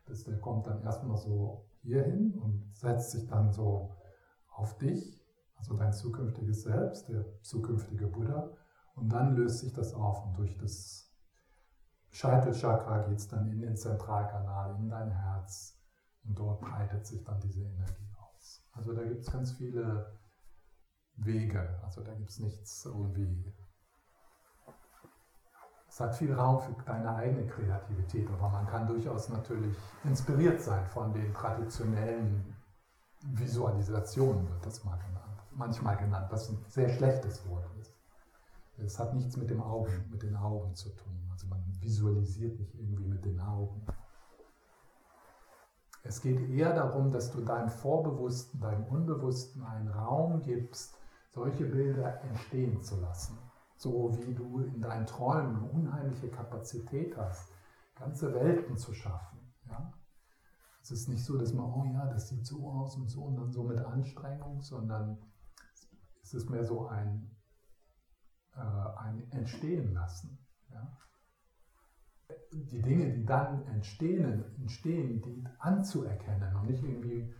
[0.07, 3.95] dass der kommt dann erstmal so hier hin und setzt sich dann so
[4.57, 5.25] auf dich,
[5.57, 8.51] also dein zukünftiges Selbst, der zukünftige Buddha,
[8.95, 11.13] und dann löst sich das auf und durch das
[12.11, 15.79] Scheitelchakra geht es dann in den Zentralkanal, in dein Herz
[16.25, 18.07] und dort breitet sich dann diese Energie.
[18.77, 20.19] Also da gibt es ganz viele
[21.17, 21.81] Wege.
[21.83, 23.55] Also da gibt es nichts irgendwie.
[25.89, 30.85] Es hat viel Raum für deine eigene Kreativität, aber man kann durchaus natürlich inspiriert sein
[30.87, 32.56] von den traditionellen
[33.33, 35.43] Visualisationen, wird das mal genannt.
[35.53, 37.95] Manchmal genannt, was ein sehr schlechtes Wort ist.
[38.79, 41.29] Es hat nichts mit dem Augen, mit den Augen zu tun.
[41.31, 43.85] Also man visualisiert nicht irgendwie mit den Augen.
[46.03, 50.95] Es geht eher darum, dass du deinem Vorbewussten, deinem Unbewussten einen Raum gibst,
[51.31, 53.39] solche Bilder entstehen zu lassen.
[53.77, 57.51] So wie du in deinen Träumen eine unheimliche Kapazität hast,
[57.99, 59.39] ganze Welten zu schaffen.
[60.87, 60.95] Ja?
[60.95, 63.37] Es ist nicht so, dass man, oh ja, das sieht so aus und so und
[63.37, 65.19] dann so mit Anstrengung, sondern
[66.23, 67.31] es ist mehr so ein,
[68.55, 70.39] äh, ein Entstehen lassen.
[70.71, 70.97] Ja?
[72.53, 77.33] die Dinge, die dann entstehen, entstehen, die anzuerkennen und nicht irgendwie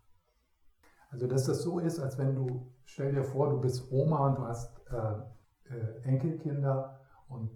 [1.10, 4.38] Also dass das so ist, als wenn du, stell dir vor, du bist Oma und
[4.38, 7.50] du hast äh, äh, Enkelkinder und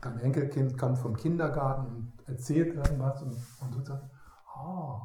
[0.00, 4.06] dein Enkelkind kommt vom Kindergarten und erzählt irgendwas und, und du sagst,
[4.56, 5.00] oh,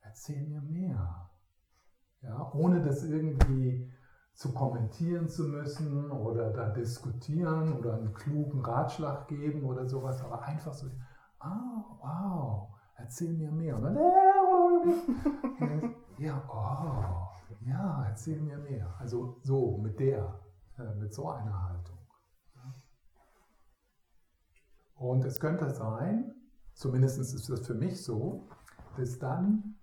[0.00, 1.30] erzähl mir mehr.
[2.22, 3.92] Ja, ohne das irgendwie
[4.34, 10.42] zu kommentieren zu müssen oder da diskutieren oder einen klugen Ratschlag geben oder sowas, aber
[10.42, 10.88] einfach so,
[11.38, 13.76] ah, wow, erzähl mir mehr.
[13.76, 13.94] Und dann,
[16.18, 18.94] ja, oh, ja, erzähl mir mehr.
[18.98, 20.40] Also so, mit der,
[20.78, 21.98] äh, mit so einer Haltung.
[24.94, 26.32] Und es könnte sein,
[26.74, 28.48] zumindest ist das für mich so,
[28.96, 29.74] dass dann,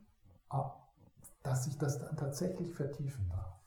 [1.44, 3.60] dass ich das dann tatsächlich vertiefen darf.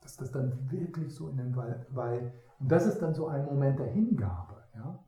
[0.00, 3.44] Dass das dann wirklich so in den, weil, weil und das ist dann so ein
[3.44, 4.62] Moment der Hingabe.
[4.74, 5.04] Ja?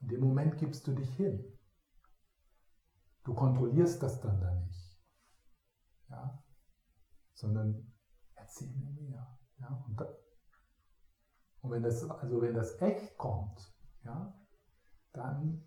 [0.00, 1.44] In dem Moment gibst du dich hin.
[3.24, 4.89] Du kontrollierst das dann da nicht.
[6.10, 6.42] Ja?
[7.34, 7.92] Sondern
[8.34, 9.38] erzähl mir mehr.
[9.60, 9.84] Ja?
[9.86, 10.08] Und, da,
[11.62, 13.72] und wenn das, also wenn das echt kommt,
[14.04, 14.34] ja,
[15.12, 15.66] dann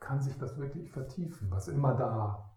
[0.00, 2.52] kann sich das wirklich vertiefen, was immer da,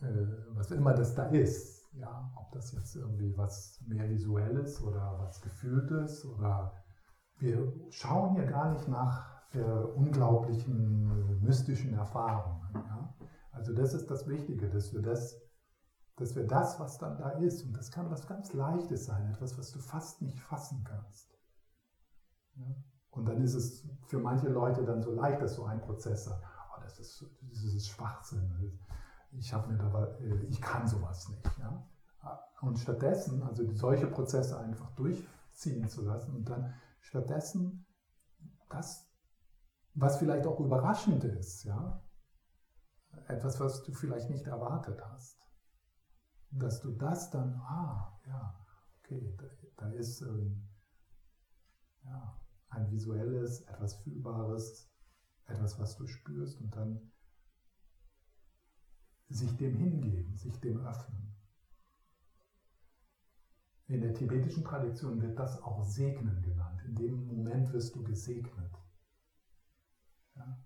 [0.00, 1.74] äh, was immer das da ist.
[1.94, 6.72] Ja, ob das jetzt irgendwie was mehr visuelles oder was gefühltes oder
[7.38, 12.68] wir schauen ja gar nicht nach äh, unglaublichen mystischen Erfahrungen.
[12.74, 13.14] Ja?
[13.52, 15.40] Also das ist das Wichtige, dass wir das,
[16.16, 19.58] dass wir das, was dann da ist, und das kann was ganz Leichtes sein, etwas,
[19.58, 21.36] was du fast nicht fassen kannst.
[22.56, 22.66] Ja?
[23.10, 26.42] Und dann ist es für manche Leute dann so leicht, dass so ein Prozess sagt,
[26.42, 28.78] oh, das, ist, das ist Schwachsinn.
[29.32, 31.50] Ich habe mir dabei, äh, ich kann sowas nicht.
[31.58, 31.86] Ja?
[32.60, 37.86] Und stattdessen, also solche Prozesse einfach durchziehen zu lassen und dann stattdessen
[38.70, 39.10] das,
[39.94, 42.02] was vielleicht auch überraschend ist, ja,
[43.28, 45.33] etwas, was du vielleicht nicht erwartet hast,
[46.58, 48.54] dass du das dann, ah, ja,
[48.98, 49.44] okay, da,
[49.76, 50.62] da ist, ähm,
[52.04, 52.38] ja,
[52.70, 54.90] ein visuelles, etwas Fühlbares,
[55.46, 57.12] etwas, was du spürst und dann
[59.28, 61.34] sich dem hingeben, sich dem öffnen.
[63.86, 66.80] In der tibetischen Tradition wird das auch Segnen genannt.
[66.86, 68.72] In dem Moment wirst du gesegnet.
[70.36, 70.58] Ja?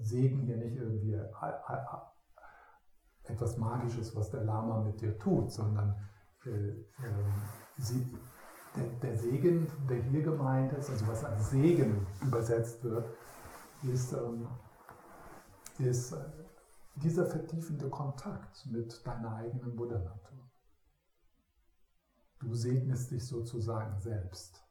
[0.00, 1.16] Segen hier nicht irgendwie
[3.24, 5.94] etwas Magisches, was der Lama mit dir tut, sondern
[6.44, 6.84] äh, äh,
[7.78, 8.06] sie,
[8.76, 13.06] der, der, Segen, der hier gemeint ist, also was als Segen übersetzt wird,
[13.82, 14.48] ist, ähm,
[15.78, 16.24] ist äh,
[16.96, 20.50] dieser vertiefende Kontakt mit deiner eigenen Buddha-Natur.
[22.40, 24.64] Du segnest dich sozusagen selbst.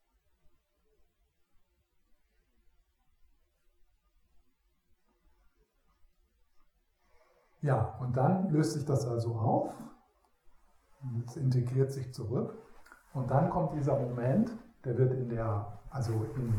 [7.61, 9.73] Ja, und dann löst sich das also auf,
[11.25, 12.57] es integriert sich zurück.
[13.13, 14.51] Und dann kommt dieser Moment,
[14.83, 16.53] der wird in der, also in,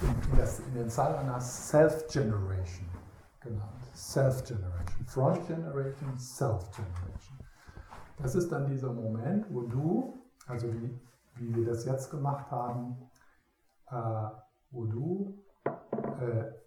[0.00, 2.88] in, in, das, in den Salanas Self-Generation
[3.40, 3.84] genannt.
[3.94, 5.06] Self-Generation.
[5.06, 7.38] Front Generation, Self-Generation.
[8.22, 10.14] Das ist dann dieser Moment, wo du,
[10.46, 10.98] also wie,
[11.34, 12.96] wie wir das jetzt gemacht haben,
[13.90, 14.28] äh,
[14.70, 15.42] wo du,
[16.20, 16.61] äh,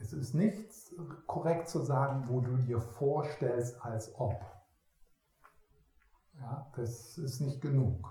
[0.00, 0.94] es ist nicht
[1.26, 4.40] korrekt zu sagen, wo du dir vorstellst, als ob.
[6.34, 8.08] Ja, das ist nicht genug.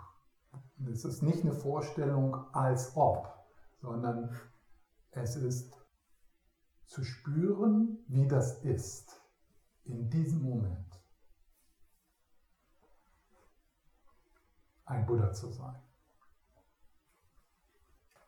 [0.92, 3.34] Es ist nicht eine Vorstellung als ob,
[3.80, 4.36] sondern
[5.12, 5.74] es ist
[6.86, 9.22] zu spüren, wie das ist
[9.86, 10.86] in diesem Moment.
[14.86, 15.82] Ein Buddha zu sein.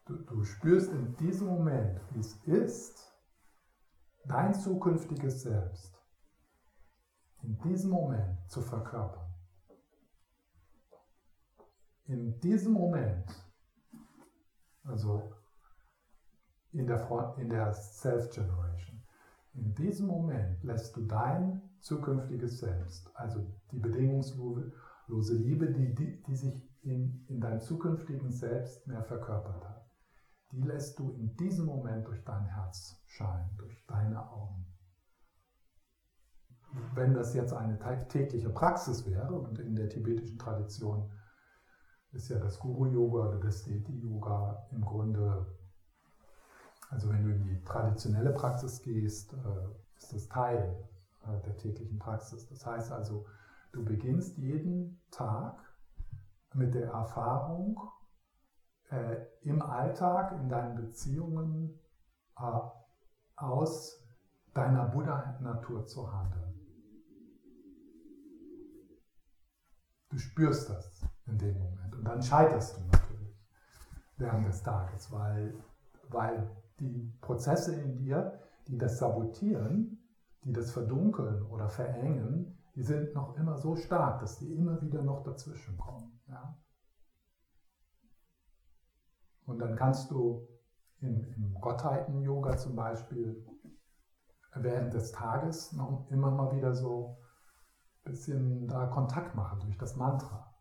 [0.06, 3.09] Du, du spürst in diesem Moment, wie es ist,
[4.26, 5.96] dein zukünftiges Selbst
[7.42, 9.34] in diesem Moment zu verkörpern.
[12.06, 13.26] In diesem Moment,
[14.84, 15.32] also
[16.72, 19.00] in der, in der Self-Generation,
[19.54, 26.36] In diesem Moment lässt du dein zukünftiges Selbst, also die bedingungslose Liebe, die, die, die
[26.36, 29.79] sich in, in deinem zukünftigen Selbst mehr verkörpert hat,
[30.52, 34.66] die lässt du in diesem Moment durch dein Herz scheinen, durch deine Augen.
[36.94, 41.12] Wenn das jetzt eine tägliche Praxis wäre, und in der tibetischen Tradition
[42.12, 45.46] ist ja das Guru-Yoga oder das Deity-Yoga im Grunde,
[46.90, 50.90] also wenn du in die traditionelle Praxis gehst, äh, ist das Teil
[51.24, 52.48] äh, der täglichen Praxis.
[52.48, 53.26] Das heißt also,
[53.72, 55.60] du beginnst jeden Tag
[56.54, 57.80] mit der Erfahrung,
[58.90, 61.80] äh, im Alltag, in deinen Beziehungen
[62.38, 62.60] äh,
[63.36, 64.04] aus
[64.54, 66.54] deiner Buddha-Natur zu handeln.
[70.10, 73.38] Du spürst das in dem Moment und dann scheiterst du natürlich
[74.18, 75.54] während des Tages, weil,
[76.10, 80.00] weil die Prozesse in dir, die das sabotieren,
[80.44, 85.04] die das verdunkeln oder verengen, die sind noch immer so stark, dass die immer wieder
[85.04, 86.20] noch dazwischen kommen.
[86.28, 86.58] Ja?
[89.50, 90.48] Und dann kannst du
[91.02, 93.44] im, im Gottheiten-Yoga zum Beispiel
[94.54, 97.18] während des Tages noch immer mal wieder so
[98.06, 100.54] ein bisschen da Kontakt machen durch das Mantra.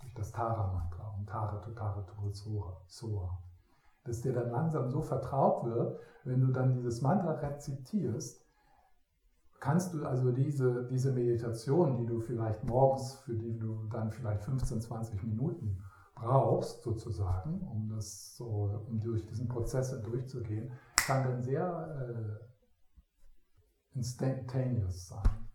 [0.00, 2.04] Durch das Tara-Mantra und Tara Tutara
[2.86, 3.42] Soha.
[4.04, 8.41] Dass dir dann langsam so vertraut wird, wenn du dann dieses Mantra rezitierst,
[9.62, 14.42] kannst du also diese, diese Meditation, die du vielleicht morgens, für die du dann vielleicht
[14.42, 15.80] 15, 20 Minuten
[16.16, 22.40] brauchst, sozusagen, um, das so, um durch diesen Prozess durchzugehen, kann dann sehr
[23.94, 25.48] äh, instantaneous sein,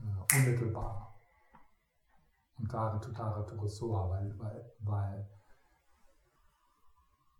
[0.00, 1.14] äh, unmittelbar.
[2.58, 5.28] Und Tare Tutare Turesoa, weil, weil, weil,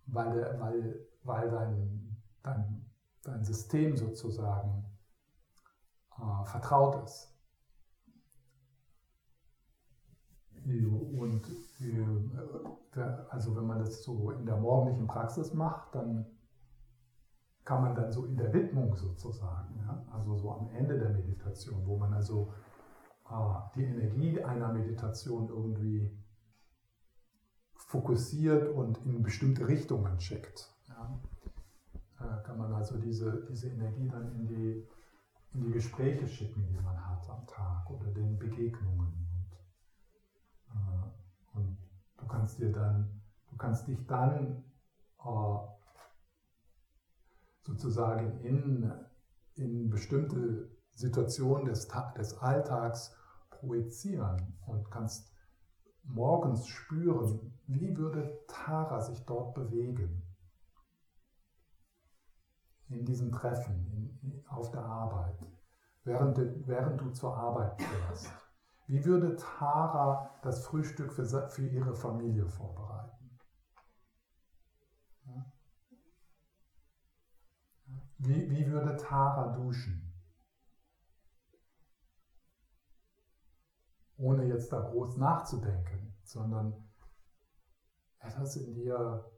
[0.07, 2.87] weil, weil, weil dein, dein,
[3.25, 4.85] dein System sozusagen
[6.19, 7.35] äh, vertraut ist.
[10.65, 11.43] Und
[11.81, 13.01] äh,
[13.31, 16.27] also wenn man das so in der morgendlichen Praxis macht, dann
[17.65, 21.87] kann man dann so in der Widmung sozusagen, ja, also so am Ende der Meditation,
[21.87, 22.53] wo man also
[23.31, 26.11] äh, die Energie einer Meditation irgendwie
[27.75, 30.75] fokussiert und in bestimmte Richtungen schickt.
[30.89, 31.21] Ja,
[32.21, 34.89] äh, kann man also diese, diese Energie dann in die
[35.61, 39.27] die Gespräche schicken, die man hat am Tag oder den Begegnungen.
[39.33, 39.53] Und,
[40.71, 41.79] äh, und
[42.17, 44.65] du kannst dir dann, du kannst dich dann
[45.25, 45.59] äh,
[47.63, 48.93] sozusagen in,
[49.57, 53.15] in bestimmte Situationen des, des Alltags
[53.51, 55.33] projizieren und kannst
[56.05, 60.23] morgens spüren, wie würde Tara sich dort bewegen
[62.89, 65.39] in diesem Treffen, in, auf der Arbeit,
[66.05, 68.31] während, während du zur Arbeit fährst?
[68.87, 73.39] Wie würde Tara das Frühstück für, für ihre Familie vorbereiten?
[78.19, 80.05] Wie, wie würde Tara duschen?
[84.17, 86.75] Ohne jetzt da groß nachzudenken, sondern
[88.19, 89.31] etwas in dir,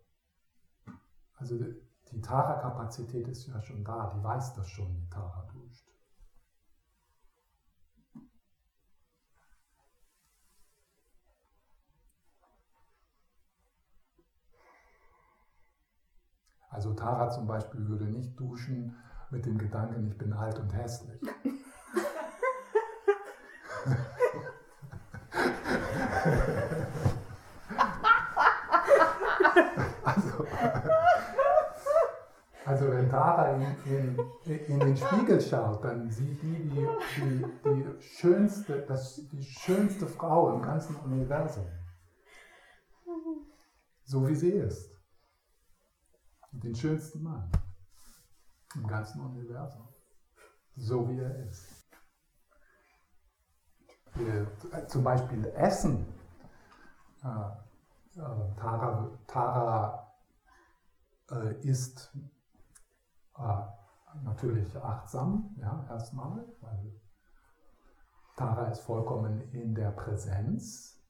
[1.34, 1.58] also
[2.12, 5.86] die Tara-Kapazität ist ja schon da, die weiß das schon, wie Tara duscht.
[16.70, 18.96] Also Tara zum Beispiel würde nicht duschen
[19.30, 21.20] mit dem Gedanken, ich bin alt und hässlich.
[32.70, 34.18] Also wenn Tara in, in,
[34.68, 40.54] in, den Spiegel schaut, dann sieht die die, die, die, schönste, das, die schönste Frau
[40.54, 41.66] im ganzen Universum.
[44.04, 44.88] So wie sie ist.
[46.52, 47.50] Den schönsten Mann
[48.76, 49.88] im ganzen Universum.
[50.76, 51.90] So wie er ist.
[54.14, 54.46] Wir,
[54.86, 56.06] zum Beispiel Essen.
[57.24, 60.14] Äh, äh, Tara, Tara
[61.32, 62.12] äh, isst
[63.40, 67.00] äh, natürlich achtsam, ja, erstmal, weil
[68.36, 71.02] Tara ist vollkommen in der Präsenz,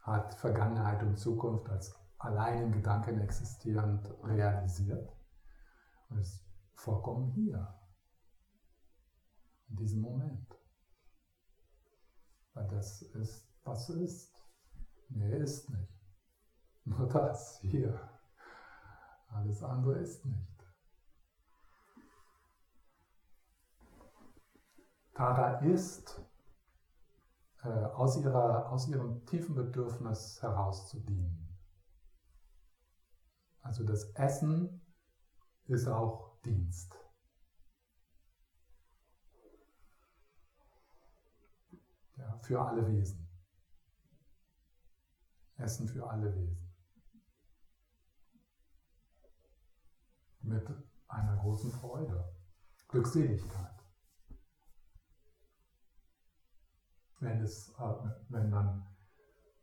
[0.00, 5.12] hat Vergangenheit und Zukunft als allein in Gedanken existierend realisiert
[6.08, 7.74] und ist vollkommen hier,
[9.68, 10.54] in diesem Moment.
[12.54, 14.34] Weil das ist, was ist.
[15.08, 15.92] Mehr ist nicht.
[16.84, 17.98] Nur das hier.
[19.28, 20.57] Alles andere ist nicht.
[25.18, 26.22] Tara ist
[27.64, 31.58] äh, aus, ihrer, aus ihrem tiefen Bedürfnis heraus zu dienen.
[33.60, 34.80] Also das Essen
[35.64, 36.96] ist auch Dienst.
[42.16, 43.28] Ja, für alle Wesen.
[45.56, 46.72] Essen für alle Wesen.
[50.42, 50.64] Mit
[51.08, 52.32] einer großen Freude,
[52.86, 53.67] Glückseligkeit.
[57.20, 58.86] Wenn, es, äh, wenn dann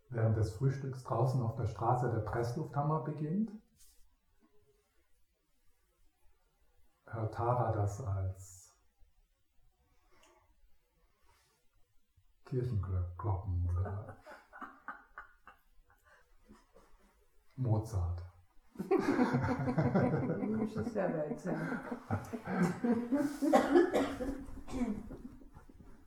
[0.10, 3.52] während des Frühstücks draußen auf der Straße der Presslufthammer beginnt,
[7.06, 8.76] hört Tara das als
[12.46, 14.18] Kirchenglocken oder
[17.56, 18.22] Mozart.
[18.78, 18.90] Ich
[20.50, 21.80] muss es selber erzählen.